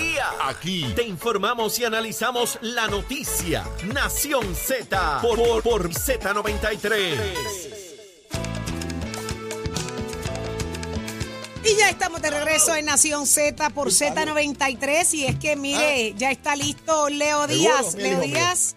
Aquí 0.43 0.87
te 0.97 1.05
informamos 1.05 1.79
y 1.79 1.85
analizamos 1.85 2.59
la 2.61 2.89
noticia. 2.89 3.65
Nación 3.93 4.55
Z 4.55 5.21
por, 5.23 5.39
por, 5.39 5.63
por 5.63 5.91
Z93. 5.91 7.85
Y 11.67 11.77
ya 11.79 11.89
estamos 11.89 12.21
de 12.21 12.31
regreso 12.31 12.75
en 12.75 12.85
Nación 12.85 13.27
Z 13.27 13.71
por 13.71 13.89
Z93. 13.89 15.15
Y 15.15 15.25
es 15.25 15.37
que, 15.37 15.57
mire, 15.57 16.13
ya 16.15 16.31
está 16.31 16.57
listo 16.57 17.09
Leo 17.09 17.47
Díaz. 17.47 17.95
Leo. 17.95 18.21
Díaz, 18.21 18.77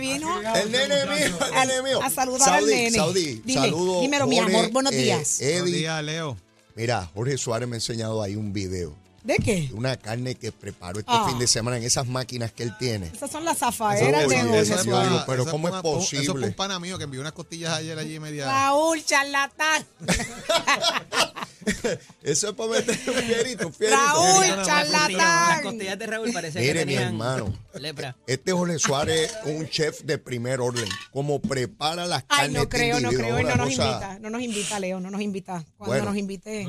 vino 0.00 0.54
El 0.54 0.70
nene 0.72 1.04
mío, 1.06 1.38
el 1.48 1.54
Al- 1.54 1.68
nene 1.68 1.82
mío. 1.82 2.02
a 2.02 2.10
saludar 2.10 2.48
al 2.48 2.60
Saudi, 2.60 2.74
nene. 2.74 2.90
Saudi, 2.96 3.42
Dile, 3.44 3.60
saludo. 3.60 4.00
dímelo, 4.00 4.26
mi 4.26 4.38
Jorge, 4.38 4.56
amor, 4.56 4.70
buenos 4.72 4.92
eh, 4.92 4.96
días. 4.96 5.40
Eddie. 5.40 6.02
Leo. 6.02 6.36
Mira, 6.74 7.10
Jorge 7.14 7.38
Suárez 7.38 7.68
me 7.68 7.76
ha 7.76 7.78
enseñado 7.78 8.22
ahí 8.22 8.36
un 8.36 8.52
video 8.52 8.94
¿De 9.26 9.36
qué? 9.36 9.70
una 9.74 9.96
carne 9.96 10.34
que 10.36 10.52
preparó 10.52 11.00
este 11.00 11.10
Ah. 11.12 11.26
fin 11.28 11.38
de 11.38 11.46
semana 11.46 11.76
en 11.78 11.82
esas 11.82 12.06
máquinas 12.06 12.52
que 12.52 12.62
él 12.62 12.72
tiene. 12.78 13.06
Esas 13.08 13.30
son 13.30 13.44
las 13.44 13.58
zafaeras 13.58 14.20
Eso 14.22 14.28
de 14.30 14.36
es 14.36 14.42
Jorge 14.42 14.58
eso 14.60 14.74
es 14.76 14.80
Suárez. 14.82 15.10
digo, 15.10 15.24
pero 15.26 15.42
eso 15.42 15.50
¿cómo 15.50 15.68
es 15.68 15.72
un- 15.74 15.78
Eso 15.80 15.82
posible? 15.94 16.32
fue 16.32 16.44
un 16.48 16.54
pana 16.54 16.78
mío 16.78 16.96
que 16.98 17.04
envió 17.04 17.20
unas 17.20 17.32
costillas 17.32 17.72
ayer 17.74 17.98
allí 17.98 18.20
media. 18.20 18.46
Raúl, 18.46 19.04
charlatán. 19.04 19.84
Eso 22.22 22.48
es 22.50 22.54
para 22.54 22.70
meter 22.70 22.96
un 23.08 23.14
fierito, 23.22 23.72
fierito. 23.72 23.98
Raúl, 23.98 24.46
Las 24.56 24.66
charlatán. 24.66 25.62
costillas 25.62 25.98
de 25.98 26.06
Raúl 26.06 26.32
parece 26.32 26.60
Mire, 26.60 26.80
que 26.80 26.86
mi 26.86 26.94
hermano. 26.94 27.52
lepra. 27.74 28.16
Este 28.26 28.52
Jorge 28.52 28.78
Suárez, 28.78 29.32
un 29.44 29.68
chef 29.68 30.02
de 30.02 30.18
primer 30.18 30.60
orden. 30.60 30.88
Como 31.12 31.40
prepara 31.40 32.06
las 32.06 32.22
carnes 32.24 32.46
Ay, 32.48 32.52
no 32.52 32.62
este 32.62 32.76
creo, 32.76 33.00
no 33.00 33.08
creo. 33.10 33.40
Y 33.40 33.42
no 33.42 33.48
una 33.48 33.56
nos 33.56 33.68
cosa- 33.70 33.84
invita. 33.90 34.18
No 34.20 34.30
nos 34.30 34.42
invita, 34.42 34.80
Leo. 34.80 35.00
No 35.00 35.10
nos 35.10 35.20
invita. 35.20 35.64
Cuando 35.76 35.94
Bueno. 35.94 36.04
nos 36.10 36.16
invite. 36.16 36.68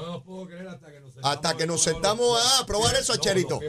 Hasta 1.23 1.55
que 1.57 1.67
nos 1.67 1.81
sentamos 1.83 2.39
a 2.47 2.65
probar 2.65 2.95
eso, 2.95 3.15
Cherito. 3.17 3.59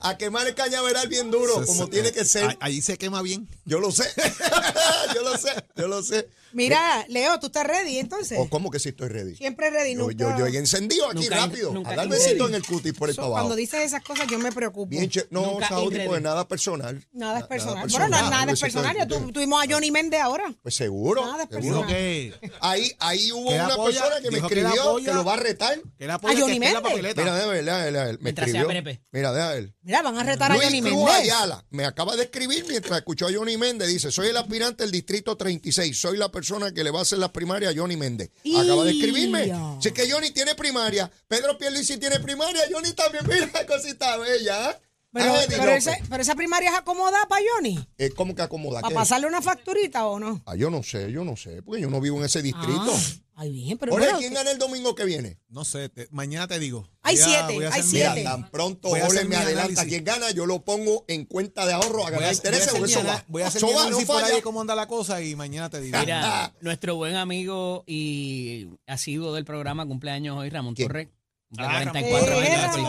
A 0.00 0.16
quemar 0.18 0.46
el 0.46 0.54
cañaveral 0.54 1.08
bien 1.08 1.30
duro, 1.30 1.64
como 1.66 1.88
tiene 1.88 2.12
que 2.12 2.24
ser. 2.24 2.44
A- 2.50 2.56
Allí 2.60 2.82
se 2.82 2.96
quema 2.98 3.22
bien. 3.22 3.48
Yo 3.64 3.80
lo 3.80 3.90
sé. 3.90 4.04
yo 5.14 5.22
lo 5.22 5.36
sé, 5.36 5.50
yo 5.76 5.88
lo 5.88 6.02
sé. 6.02 6.28
Mira, 6.52 7.04
Leo, 7.08 7.38
¿tú 7.38 7.46
estás 7.48 7.66
ready 7.66 7.98
entonces? 7.98 8.38
¿O 8.40 8.48
cómo 8.48 8.70
que 8.70 8.78
sí 8.78 8.90
estoy 8.90 9.08
ready? 9.08 9.34
Siempre 9.36 9.68
ready. 9.70 9.94
Yo, 9.94 10.00
nunca- 10.06 10.14
yo, 10.38 10.38
yo 10.38 10.46
he 10.46 10.56
encendido 10.58 11.06
aquí 11.06 11.16
Nunca- 11.24 11.36
rápido. 11.36 11.72
nunca 11.72 11.90
a 11.90 11.96
dar 11.96 12.08
besito 12.08 12.48
en 12.48 12.54
el 12.54 12.64
cutis 12.64 12.94
por 12.94 13.08
el 13.10 13.14
So, 13.14 13.22
para 13.22 13.26
abajo. 13.28 13.42
Cuando 13.44 13.56
dices 13.56 13.80
esas 13.80 14.02
cosas 14.02 14.26
yo 14.30 14.38
me 14.38 14.52
preocupo. 14.52 14.86
Bien 14.88 15.08
che- 15.10 15.26
no, 15.30 15.42
Nunca 15.52 15.68
Saudi, 15.68 15.98
pues 16.06 16.22
nada 16.22 16.46
personal. 16.48 17.04
Nada 17.12 17.38
es 17.38 17.42
Na- 17.42 17.48
personal. 17.48 17.82
personal. 17.82 18.08
Bueno, 18.10 18.24
no, 18.24 18.30
nada 18.30 18.52
es 18.52 18.60
personal. 18.60 18.96
Ya 18.96 19.06
tu- 19.06 19.32
tuvimos 19.32 19.62
a 19.62 19.66
Johnny 19.70 19.90
Méndez 19.90 20.20
ahora. 20.20 20.54
Pues 20.62 20.74
seguro. 20.76 21.26
Nada 21.26 21.44
es 21.44 21.50
seguro. 21.50 21.80
personal. 21.80 21.88
que, 21.88 22.34
Ahí, 22.60 22.92
ahí 23.00 23.32
hubo 23.32 23.50
una 23.50 23.66
apoya- 23.66 24.00
persona 24.00 24.20
que 24.22 24.30
me 24.30 24.38
que 24.40 24.46
escribió 24.46 24.96
que, 24.96 25.12
lo 25.12 25.24
va 25.24 25.34
a 25.34 25.36
retar. 25.36 25.78
que 25.98 26.04
él 26.04 26.10
apoya 26.10 26.38
¿A 26.38 26.40
Johnny 26.40 26.58
la 26.58 26.80
Méndez? 26.80 27.14
Mira, 27.16 27.34
déjame 27.34 27.52
ver, 27.52 27.64
déjame 27.64 27.90
ver. 27.90 28.12
Me 28.18 28.18
Mientras 28.22 28.50
sea 28.50 28.60
escribió. 28.62 28.82
PNP. 28.82 29.02
Mira, 29.12 29.32
déjame 29.32 29.54
ver. 29.54 29.74
Mira, 29.86 30.02
van 30.02 30.18
a 30.18 30.24
retar 30.24 30.50
a 30.50 30.56
Luis 30.56 30.66
Johnny 30.66 30.80
Cruz 30.80 30.94
Méndez. 30.94 31.14
Ayala 31.14 31.64
me 31.70 31.84
acaba 31.84 32.16
de 32.16 32.24
escribir 32.24 32.64
mientras 32.66 32.98
escuchó 32.98 33.28
a 33.28 33.32
Johnny 33.32 33.56
Méndez. 33.56 33.86
Dice, 33.86 34.10
soy 34.10 34.26
el 34.30 34.36
aspirante 34.36 34.82
del 34.82 34.90
distrito 34.90 35.36
36. 35.36 35.96
Soy 35.96 36.16
la 36.16 36.28
persona 36.28 36.72
que 36.72 36.82
le 36.82 36.90
va 36.90 36.98
a 36.98 37.02
hacer 37.02 37.20
las 37.20 37.30
primarias 37.30 37.72
a 37.72 37.78
Johnny 37.78 37.96
Méndez. 37.96 38.32
Acaba 38.58 38.82
de 38.82 38.90
escribirme. 38.90 39.52
Es 39.80 39.92
que 39.92 40.10
Johnny 40.10 40.32
tiene 40.32 40.56
primaria. 40.56 41.08
Pedro 41.28 41.56
Pierluisi 41.56 41.98
tiene 41.98 42.18
primaria. 42.18 42.62
Johnny 42.68 42.94
también. 42.94 43.24
Mira 43.28 43.64
cosita 43.64 44.16
bella. 44.16 44.76
Pero, 45.16 45.32
Ah, 45.34 45.44
Eddie 45.44 45.56
pero, 45.56 45.64
López. 45.66 45.86
ese- 45.86 46.02
pero 46.10 46.22
esa 46.22 46.34
primaria 46.34 46.70
es 46.70 46.76
acomodada 46.76 47.26
para 47.26 47.42
Johnny. 47.54 47.78
Eh, 47.98 48.10
¿Cómo 48.10 48.34
que 48.34 48.42
acomoda? 48.42 48.80
¿Para 48.82 48.94
pasarle 48.94 49.26
una 49.26 49.40
facturita 49.42 50.06
o 50.06 50.18
no? 50.18 50.42
Ah, 50.46 50.54
yo 50.56 50.70
no 50.70 50.82
sé, 50.82 51.10
yo 51.10 51.24
no 51.24 51.36
sé. 51.36 51.62
Porque 51.62 51.80
yo 51.80 51.88
no 51.90 52.00
vivo 52.00 52.18
en 52.18 52.24
ese 52.24 52.42
distrito. 52.42 52.92
Ah, 52.92 53.42
ay, 53.42 53.50
bien, 53.52 53.78
pero 53.78 53.92
Jorge, 53.92 54.06
bueno, 54.06 54.18
¿quién 54.18 54.30
que- 54.32 54.36
gana 54.36 54.50
el 54.50 54.58
domingo 54.58 54.94
que 54.94 55.04
viene? 55.04 55.38
No 55.48 55.64
sé, 55.64 55.88
te- 55.88 56.08
mañana 56.10 56.46
te 56.48 56.58
digo. 56.58 56.88
Hay 57.02 57.16
siete, 57.16 57.54
voy 57.54 57.64
a 57.64 57.72
hay 57.72 57.82
mi- 57.82 57.88
Mira, 57.92 58.12
siete. 58.14 58.24
tan 58.28 58.50
pronto 58.50 58.94
hacer 58.94 59.26
me 59.28 59.36
adelanta 59.36 59.84
quién 59.86 60.04
gana, 60.04 60.30
yo 60.32 60.44
lo 60.46 60.62
pongo 60.62 61.04
en 61.08 61.24
cuenta 61.24 61.64
de 61.66 61.72
ahorro 61.72 62.02
a 62.06 62.10
ganar 62.10 62.20
voy 62.20 62.28
a 62.28 62.32
intereses, 62.32 62.68
hacer 62.68 62.80
porque 62.80 62.86
mi 62.86 62.92
eso 62.92 63.00
ana- 63.00 63.12
va. 63.14 63.24
voy 63.28 63.42
a 63.42 63.46
hacer 63.46 63.62
mi 63.64 63.72
va, 63.72 63.90
no 63.90 63.98
por 64.00 64.22
ahí 64.24 64.40
cómo 64.42 64.60
anda 64.60 64.74
la 64.74 64.86
cosa 64.88 65.22
y 65.22 65.34
mañana 65.36 65.70
te 65.70 65.80
digo. 65.80 65.98
Mira, 65.98 66.52
nuestro 66.60 66.96
buen 66.96 67.16
amigo 67.16 67.84
y 67.86 68.68
asiduo 68.86 69.32
del 69.34 69.44
programa 69.44 69.86
cumpleaños 69.86 70.36
hoy, 70.36 70.50
Ramón 70.50 70.74
¿Quién? 70.74 70.88
Torres. 70.88 71.08
Cumple 71.48 71.66
Ah, 71.66 71.72
44 71.92 72.26
Ramón. 72.26 72.42
años, 72.44 72.58
Eh, 72.58 72.66
así 72.66 72.80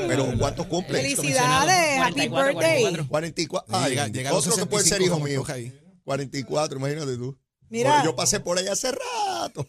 que- 0.00 0.06
Pero 0.08 0.38
¿cuántos 0.38 0.66
cumple? 0.66 0.98
Felicidades, 1.02 1.98
happy 2.00 2.12
44, 2.12 2.46
birthday. 2.46 2.82
44. 2.82 3.08
44. 3.08 3.76
Ay, 3.76 3.90
Llega- 3.90 4.08
llega 4.08 4.30
a 4.30 4.32
los 4.32 4.46
otro 4.46 4.56
que 4.58 4.66
puede 4.66 4.84
ser 4.84 4.98
65 4.98 5.16
hijo 5.16 5.24
mío. 5.28 5.40
toca 5.40 5.52
ahí. 5.54 5.80
44, 6.04 6.78
imagínate 6.78 7.16
tú. 7.16 7.38
Mira. 7.68 7.90
Bueno, 7.90 8.04
yo 8.04 8.16
pasé 8.16 8.40
por 8.40 8.58
ahí 8.58 8.68
hace 8.68 8.90
rato. 8.92 9.66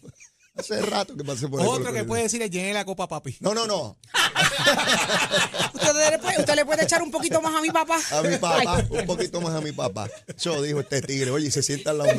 Hace 0.58 0.82
rato 0.82 1.16
que 1.16 1.24
pasé 1.24 1.48
por 1.48 1.60
ahí. 1.60 1.66
Otro 1.68 1.92
que 1.92 2.04
puede 2.04 2.24
decir 2.24 2.42
es 2.42 2.50
llene 2.50 2.74
la 2.74 2.84
copa, 2.84 3.06
papi. 3.06 3.36
No, 3.40 3.54
no, 3.54 3.66
no. 3.66 3.96
¿Usted 5.74 6.10
le, 6.10 6.18
puede, 6.18 6.40
usted 6.40 6.54
le 6.54 6.64
puede 6.64 6.82
echar 6.82 7.02
un 7.02 7.10
poquito 7.10 7.40
más 7.40 7.54
a 7.54 7.60
mi 7.60 7.70
papá. 7.70 7.98
A 8.10 8.22
mi 8.22 8.36
papá, 8.36 8.84
un 8.90 9.06
poquito 9.06 9.40
más 9.40 9.54
a 9.54 9.60
mi 9.60 9.72
papá. 9.72 10.08
Eso 10.26 10.60
dijo 10.62 10.80
este 10.80 11.00
tigre. 11.02 11.30
Oye, 11.30 11.46
y 11.46 11.50
se 11.50 11.62
sienta 11.62 11.90
al 11.90 11.98
lado. 11.98 12.10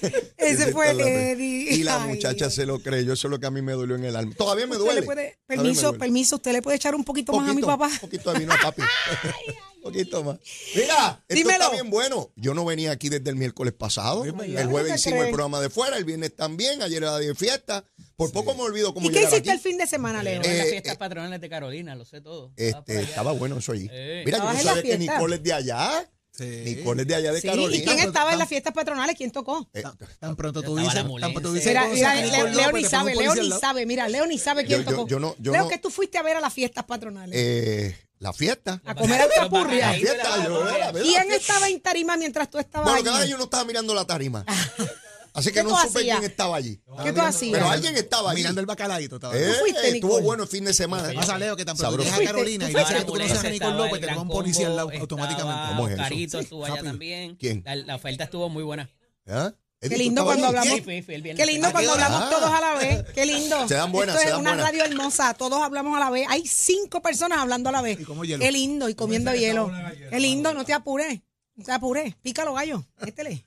Ese 0.36 0.72
fue 0.72 0.90
Eddie. 0.90 1.74
Y 1.74 1.82
la 1.84 1.98
muchacha 2.00 2.50
se 2.50 2.66
lo 2.66 2.80
creyó. 2.80 3.12
Eso 3.12 3.28
es 3.28 3.30
lo 3.30 3.38
que 3.38 3.46
a 3.46 3.50
mí 3.50 3.62
me 3.62 3.72
dolió 3.72 3.96
en 3.96 4.04
el 4.04 4.16
alma. 4.16 4.34
Todavía 4.36 4.66
me 4.66 4.76
duele. 4.76 5.02
puede, 5.02 5.38
me 5.46 5.56
permiso, 5.56 5.82
duele. 5.88 5.98
permiso, 5.98 6.36
usted 6.36 6.52
le 6.52 6.62
puede 6.62 6.76
echar 6.76 6.94
un 6.94 7.04
poquito, 7.04 7.32
más 7.32 7.48
a 7.48 7.54
mi 7.54 7.62
papá. 7.62 7.86
Un 7.86 7.98
poquito 7.98 8.32
de 8.32 8.40
vino 8.40 8.52
a 8.52 8.58
papi. 8.58 8.82
Poquito 9.82 10.22
más. 10.24 10.38
Mira, 10.74 11.22
esto 11.28 11.34
Dímelo. 11.34 11.64
está 11.64 11.70
bien 11.70 11.90
bueno. 11.90 12.30
Yo 12.36 12.54
no 12.54 12.64
venía 12.64 12.90
aquí 12.92 13.08
desde 13.08 13.30
el 13.30 13.36
miércoles 13.36 13.72
pasado. 13.72 14.24
Es 14.24 14.32
verdad. 14.32 14.46
El 14.48 14.56
¿Qué 14.56 14.64
jueves 14.64 14.94
hicimos 14.96 15.24
el 15.24 15.30
programa 15.30 15.60
de 15.60 15.70
fuera, 15.70 15.96
el 15.96 16.04
viernes 16.04 16.34
también, 16.36 16.82
ayer 16.82 17.02
era 17.02 17.16
de 17.18 17.34
fiesta. 17.34 17.84
Por 18.16 18.32
poco 18.32 18.54
me 18.54 18.62
olvido 18.62 18.92
cómo 18.92 19.08
¿Y 19.08 19.12
qué 19.12 19.20
hiciste 19.20 19.36
aquí. 19.38 19.50
el 19.50 19.60
fin 19.60 19.78
de 19.78 19.86
semana, 19.86 20.22
Leo? 20.22 20.42
Pero 20.42 20.52
en 20.52 20.58
las 20.58 20.66
Eh, 20.66 20.70
fiestas 20.70 20.94
eh, 20.94 20.98
patronales 20.98 21.40
de 21.40 21.48
Carolina, 21.48 21.94
lo 21.94 22.04
sé 22.04 22.20
todo. 22.20 22.52
Este, 22.56 23.00
estaba 23.00 23.32
bueno 23.32 23.56
eso. 23.58 23.72
Eh. 23.74 24.22
Mira, 24.26 24.38
yo 24.38 24.44
¿Estabas 24.50 24.56
no 24.64 24.70
sabía 24.74 24.82
que? 24.92 24.98
Nicole 24.98 25.36
es 25.36 25.42
de 25.42 25.52
allá. 25.54 26.10
Sí. 26.32 26.44
Nicole 26.64 27.02
es 27.02 27.08
de 27.08 27.14
allá 27.16 27.32
de 27.32 27.40
Sí, 27.40 27.48
Carolina. 27.48 27.82
¿y 27.82 27.86
quién 27.86 27.98
estaba 27.98 28.32
en 28.32 28.38
las 28.38 28.48
fiestas 28.48 28.72
patronales? 28.72 29.16
¿Quién 29.16 29.30
tocó? 29.30 29.68
Eh, 29.74 29.82
Tan 30.20 30.36
pronto 30.36 30.62
tú 30.62 30.76
dices, 30.76 30.94
tan 30.94 31.06
pronto 31.08 31.52
dices 31.52 31.68
Mira, 31.68 31.88
mira, 31.88 32.14
Leo, 32.14 32.46
Leo 32.48 32.72
ni 32.72 32.84
sabe, 32.84 33.14
Leo 33.16 33.34
ni 33.34 33.50
sabe, 33.52 33.84
mira, 33.86 34.08
Leo 34.08 34.26
ni 34.26 34.38
sabe 34.38 34.64
quién 34.64 34.80
Yo- 34.80 34.84
yo- 34.90 34.96
tocó. 34.96 35.08
yo 35.08 35.18
no- 35.18 35.34
yo 35.38 35.52
Leo, 35.52 35.62
no- 35.64 35.68
que 35.68 35.78
tú 35.78 35.90
fuiste 35.90 36.18
a 36.18 36.22
ver 36.22 36.36
a 36.36 36.40
las 36.40 36.52
fiestas 36.52 36.84
patronales. 36.84 37.34
eh, 37.38 37.96
la 38.20 38.32
fiesta. 38.32 38.80
a 38.84 38.94
comer 38.94 39.20
alcapurria. 39.22 39.88
La 39.88 39.94
fiesta, 39.98 40.44
yo, 40.44 40.64
la 40.64 40.92
verdad, 40.92 41.02
¿Quién 41.02 41.28
la 41.28 41.34
estaba 41.34 41.68
en 41.68 41.80
tarima 41.80 42.16
mientras 42.16 42.48
tú 42.48 42.58
estabas 42.58 42.88
Bueno, 42.88 43.02
que 43.02 43.08
ahora 43.10 43.22
allí? 43.22 43.32
yo 43.32 43.38
no 43.38 43.44
estaba 43.44 43.64
mirando 43.64 43.92
la 43.94 44.04
tarima. 44.06 44.44
Así 45.32 45.50
¿Qué 45.50 45.60
que 45.60 45.62
no 45.62 45.70
supe 45.70 46.00
hacías? 46.00 46.18
quién 46.18 46.30
estaba 46.30 46.56
allí. 46.56 46.80
¿Qué 47.04 47.12
tú 47.12 47.20
hacías? 47.20 47.52
Pero 47.52 47.70
alguien 47.70 47.96
estaba 47.96 48.32
allí. 48.32 48.40
Mirando 48.40 48.60
el 48.60 48.66
bacalaíto. 48.66 49.14
Estaba 49.16 49.36
Eh, 49.36 49.52
fuiste, 49.60 49.88
estuvo 49.90 50.20
bueno 50.22 50.42
el 50.42 50.48
fin 50.48 50.64
de 50.64 50.74
semana. 50.74 51.12
Pasa, 51.14 51.38
Leo, 51.38 51.56
que 51.56 51.64
tan 51.64 51.76
pronto 51.76 52.02
a 52.02 52.24
Carolina 52.24 52.64
y 52.68 52.74
dices 52.74 52.88
que 52.94 53.04
tú 53.04 53.12
conoces 53.12 53.44
a 53.44 53.48
Nicole 53.48 53.76
López, 53.76 54.00
te 54.00 54.08
pongo 54.08 54.22
un 54.22 54.28
policía 54.28 54.66
al 54.66 54.76
lado 54.76 54.90
automáticamente. 54.98 55.68
¿Cómo 55.68 55.86
es 55.88 55.94
eso? 55.94 56.02
Carito 56.02 56.40
estuvo 56.40 56.64
allá 56.66 56.82
también. 56.82 57.36
¿Quién? 57.36 57.62
La, 57.64 57.76
la 57.76 57.94
oferta 57.96 58.24
estuvo 58.24 58.48
muy 58.48 58.64
buena. 58.64 58.90
¿Ah? 59.28 59.52
Qué 59.80 59.86
Edith, 59.86 59.96
¿tú 59.96 60.02
lindo 60.04 60.24
cuando 60.24 60.46
hablamos. 60.48 60.80
Qué 60.82 61.46
lindo 61.46 61.66
¿A 61.66 61.70
qué 61.70 61.72
cuando 61.72 61.92
hablamos 61.92 62.28
todos 62.30 62.50
a 62.52 62.60
la 62.60 62.74
vez. 62.74 63.04
Qué 63.14 63.24
lindo. 63.32 63.66
Se 63.66 63.74
dan 63.74 63.90
buenas, 63.90 64.14
Esto 64.16 64.22
se 64.22 64.26
es 64.28 64.32
dan 64.32 64.40
una 64.42 64.50
buenas. 64.50 64.66
radio 64.66 64.84
hermosa. 64.84 65.32
Todos 65.34 65.62
hablamos 65.62 65.96
a 65.96 66.00
la 66.00 66.10
vez. 66.10 66.26
Hay 66.28 66.46
cinco 66.46 67.00
personas 67.00 67.38
hablando 67.38 67.70
a 67.70 67.72
la 67.72 67.80
vez. 67.80 67.98
Y 67.98 68.04
como 68.04 68.24
hielo. 68.24 68.44
Qué 68.44 68.52
lindo. 68.52 68.90
Y 68.90 68.94
comiendo 68.94 69.34
hielo. 69.34 69.72
Qué 70.10 70.20
lindo. 70.20 70.52
No 70.52 70.64
te 70.64 70.74
apures. 70.74 71.20
No 71.56 71.64
te 71.64 71.72
apures. 71.72 72.14
Pícalo, 72.16 72.52
gallo. 72.52 72.84
Métele. 73.00 73.46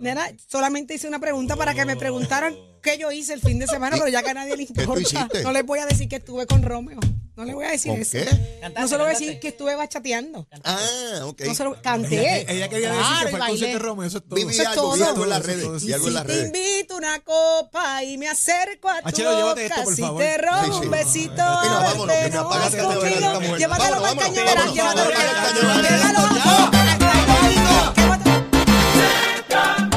Nena, 0.00 0.30
solamente 0.48 0.94
hice 0.94 1.08
una 1.08 1.18
pregunta 1.20 1.56
para 1.56 1.72
que 1.74 1.84
me 1.86 1.96
preguntaran 1.96 2.54
qué 2.82 2.98
yo 2.98 3.10
hice 3.12 3.32
el 3.34 3.40
fin 3.40 3.58
de 3.58 3.66
semana, 3.68 3.96
pero 3.96 4.08
ya 4.08 4.22
que 4.22 4.30
a 4.30 4.34
nadie 4.34 4.56
le 4.56 4.66
tú 4.66 4.74
importa. 4.80 5.00
hiciste? 5.00 5.42
No 5.44 5.52
les 5.52 5.64
voy 5.64 5.78
a 5.78 5.86
decir 5.86 6.08
que 6.08 6.16
estuve 6.16 6.44
con 6.46 6.62
Romeo. 6.62 6.98
No 7.34 7.46
le 7.46 7.54
voy 7.54 7.64
a 7.64 7.70
decir 7.70 7.92
eso. 7.92 8.10
¿Qué? 8.12 8.70
no 8.78 8.88
se 8.88 8.98
lo 8.98 9.04
voy 9.04 9.14
a 9.14 9.18
decir 9.18 9.40
que 9.40 9.48
estuve 9.48 9.74
bachateando. 9.74 10.46
Ah, 10.64 11.20
ok. 11.24 11.40
No 11.46 11.54
se 11.54 11.64
lo, 11.64 11.80
canté. 11.80 12.42
Ella, 12.42 12.52
ella 12.52 12.68
quería 12.68 12.92
decir 12.92 13.14
que 13.22 13.28
fue 13.28 13.40
al 13.40 13.48
concierto 13.48 13.78
de 13.78 13.84
Romeo, 13.84 14.06
eso 14.06 14.18
es 14.18 14.24
todo. 14.74 14.92
Algo, 14.92 15.24
en 15.24 15.30
las 15.30 15.46
redes. 15.46 15.86
Te 16.26 16.40
invito 16.46 16.96
una 16.96 17.20
copa 17.20 18.04
y 18.04 18.18
me 18.18 18.28
acerco 18.28 18.90
a 18.90 19.00
tu 19.00 19.22
boca. 19.22 19.62
Esto, 19.62 19.82
por 19.84 19.96
favor. 19.96 20.22
Si 20.22 20.28
te 20.28 20.38
robo 20.38 20.78
un 20.78 20.90
besito, 20.90 21.36
vámonos, 21.36 22.74
conmigo. 22.76 23.56
Llévatelo 23.56 23.56
para 23.56 23.56
el 23.56 23.58
llévatelo 23.58 24.02
para 24.02 24.10
el 24.10 24.18
cañonera. 24.18 24.66
Llévatelo 24.72 25.10
para 26.70 26.96
el. 29.86 29.91